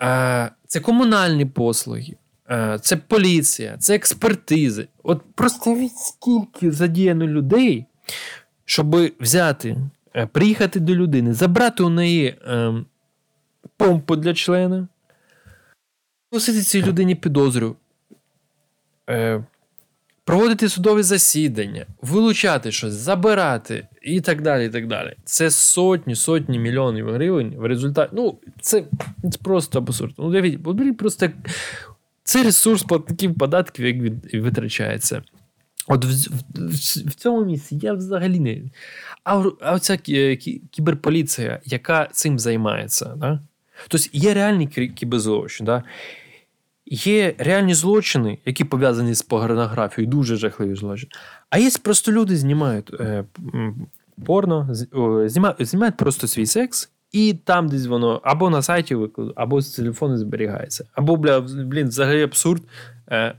Е, 0.00 0.50
Це 0.66 0.80
комунальні 0.80 1.44
послуги, 1.46 2.16
е, 2.50 2.78
це 2.82 2.96
поліція, 2.96 3.76
це 3.78 3.94
експертизи. 3.94 4.88
От 5.02 5.22
просто 5.34 5.88
скільки 5.96 6.72
задіяно 6.72 7.26
людей, 7.26 7.84
щоб 8.64 8.96
взяти, 9.20 9.76
приїхати 10.24 10.80
до 10.80 10.94
людини, 10.94 11.32
забрати 11.32 11.82
у 11.82 11.88
неї 11.88 12.26
е, 12.26 12.74
помпу 13.76 14.16
для 14.16 14.34
члена, 14.34 14.88
носити 16.32 16.62
цій 16.62 16.82
людині 16.82 17.14
підозрю. 17.14 17.76
Е, 19.10 19.44
проводити 20.26 20.68
судові 20.68 21.02
засідання, 21.02 21.86
вилучати 22.02 22.72
щось, 22.72 22.92
забирати 22.92 23.88
і 24.02 24.20
так 24.20 24.42
далі. 24.42 24.66
і 24.66 24.68
так 24.68 24.86
далі. 24.86 25.16
Це 25.24 25.50
сотні, 25.50 26.14
сотні 26.14 26.58
мільйонів 26.58 27.10
гривень 27.10 27.54
в 27.56 27.64
результаті. 27.66 28.10
Ну, 28.16 28.38
це 28.60 28.84
це 29.32 29.38
просто 29.42 29.78
абсурд. 29.78 30.14
Ну, 30.18 30.24
уявіть, 30.24 30.96
просто 30.96 31.28
це 32.24 32.42
ресурс 32.42 32.82
платників 32.82 33.34
податків, 33.34 33.86
як 33.86 33.96
він 33.96 34.22
витрачається. 34.34 35.22
От 35.88 36.04
в, 36.04 36.08
в, 36.54 36.74
в 37.08 37.14
цьому 37.14 37.44
місці 37.44 37.78
я 37.82 37.92
взагалі 37.92 38.40
не. 38.40 38.62
А 39.24 39.44
а 39.60 39.74
оця 39.74 39.96
кіберполіція, 40.70 41.60
яка 41.64 42.08
цим 42.12 42.38
займається, 42.38 43.14
да? 43.16 43.40
тобто 43.88 44.06
є 44.12 44.34
реальний 44.34 44.66
кіберзлочин, 44.66 45.66
да? 45.66 45.82
Є 46.86 47.34
реальні 47.38 47.74
злочини, 47.74 48.38
які 48.44 48.64
пов'язані 48.64 49.14
з 49.14 49.22
порнографією, 49.22 50.10
дуже 50.10 50.36
жахливі 50.36 50.74
злочини. 50.74 51.12
А 51.50 51.58
є 51.58 51.70
просто 51.82 52.12
люди 52.12 52.36
знімають 52.36 52.94
е, 53.00 53.24
порно, 54.26 54.68
знімають, 55.26 55.66
знімають 55.66 55.96
просто 55.96 56.26
свій 56.26 56.46
секс, 56.46 56.90
і 57.12 57.34
там 57.44 57.68
десь 57.68 57.86
воно 57.86 58.20
або 58.24 58.50
на 58.50 58.62
сайті 58.62 58.94
викладу, 58.94 59.32
або 59.36 59.60
з 59.60 59.70
телефону 59.70 60.16
зберігається. 60.16 60.84
Або, 60.94 61.16
бля, 61.16 61.40
блін, 61.40 61.88
взагалі 61.88 62.22
абсурд 62.22 62.62
е, 63.10 63.34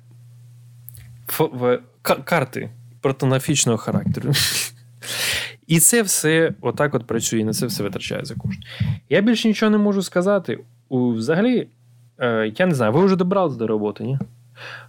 ф, 1.30 1.42
в, 1.54 1.80
карти 2.16 2.70
портнографічного 3.02 3.78
характеру. 3.78 4.32
І 5.68 5.80
це 5.80 6.02
все 6.02 6.54
отак 6.62 6.96
от 6.96 7.08
працює, 7.08 7.44
на 7.44 7.54
це 7.54 7.66
все 7.66 7.84
витрачає 7.84 8.26
за 8.26 8.36
кошти. 8.36 8.64
Я 9.10 9.22
більше 9.22 9.48
нічого 9.48 9.70
не 9.70 9.78
можу 9.78 10.02
сказати. 10.02 10.60
Взагалі, 10.90 11.68
Е, 12.20 12.54
я 12.58 12.66
не 12.66 12.76
знаю, 12.76 12.92
ви 12.92 13.06
вже 13.06 13.16
добрались 13.16 13.56
до 13.56 13.68
роботи, 13.68 14.04
ні? 14.04 14.20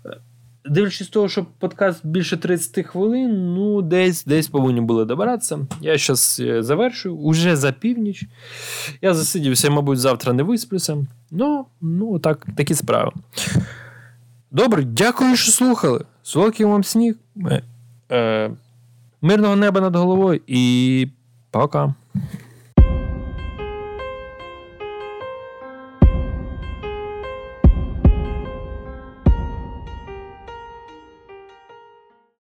Е, 0.07 0.17
дивлячись 0.65 1.09
того, 1.09 1.29
що 1.29 1.47
подкаст 1.59 2.07
більше 2.07 2.37
30 2.37 2.87
хвилин, 2.87 3.55
ну, 3.55 3.83
десь 3.83 4.25
десь 4.25 4.49
повинні 4.49 4.81
були 4.81 5.05
добиратися. 5.05 5.59
Я 5.81 5.99
зараз 5.99 6.43
е, 6.45 6.63
завершую, 6.63 7.17
уже 7.17 7.57
за 7.57 7.73
північ. 7.73 8.25
Я 9.03 9.15
засидівся, 9.15 9.71
мабуть, 9.71 9.99
завтра 9.99 10.33
не 10.33 10.43
висплюся. 10.43 11.07
Ну, 11.31 11.67
ну 11.81 12.19
так, 12.19 12.47
такі 12.57 12.75
справи. 12.75 13.13
Добре, 14.51 14.83
дякую, 14.85 15.37
що 15.37 15.53
слухали. 15.53 16.05
Солодкий 16.29 16.67
вам 16.67 16.85
сніг. 16.85 17.17
Е, 18.11 18.51
Мирного 19.23 19.57
неба 19.57 19.81
над 19.81 19.97
головою 19.97 20.41
і 20.47 21.09
пока. 21.51 21.95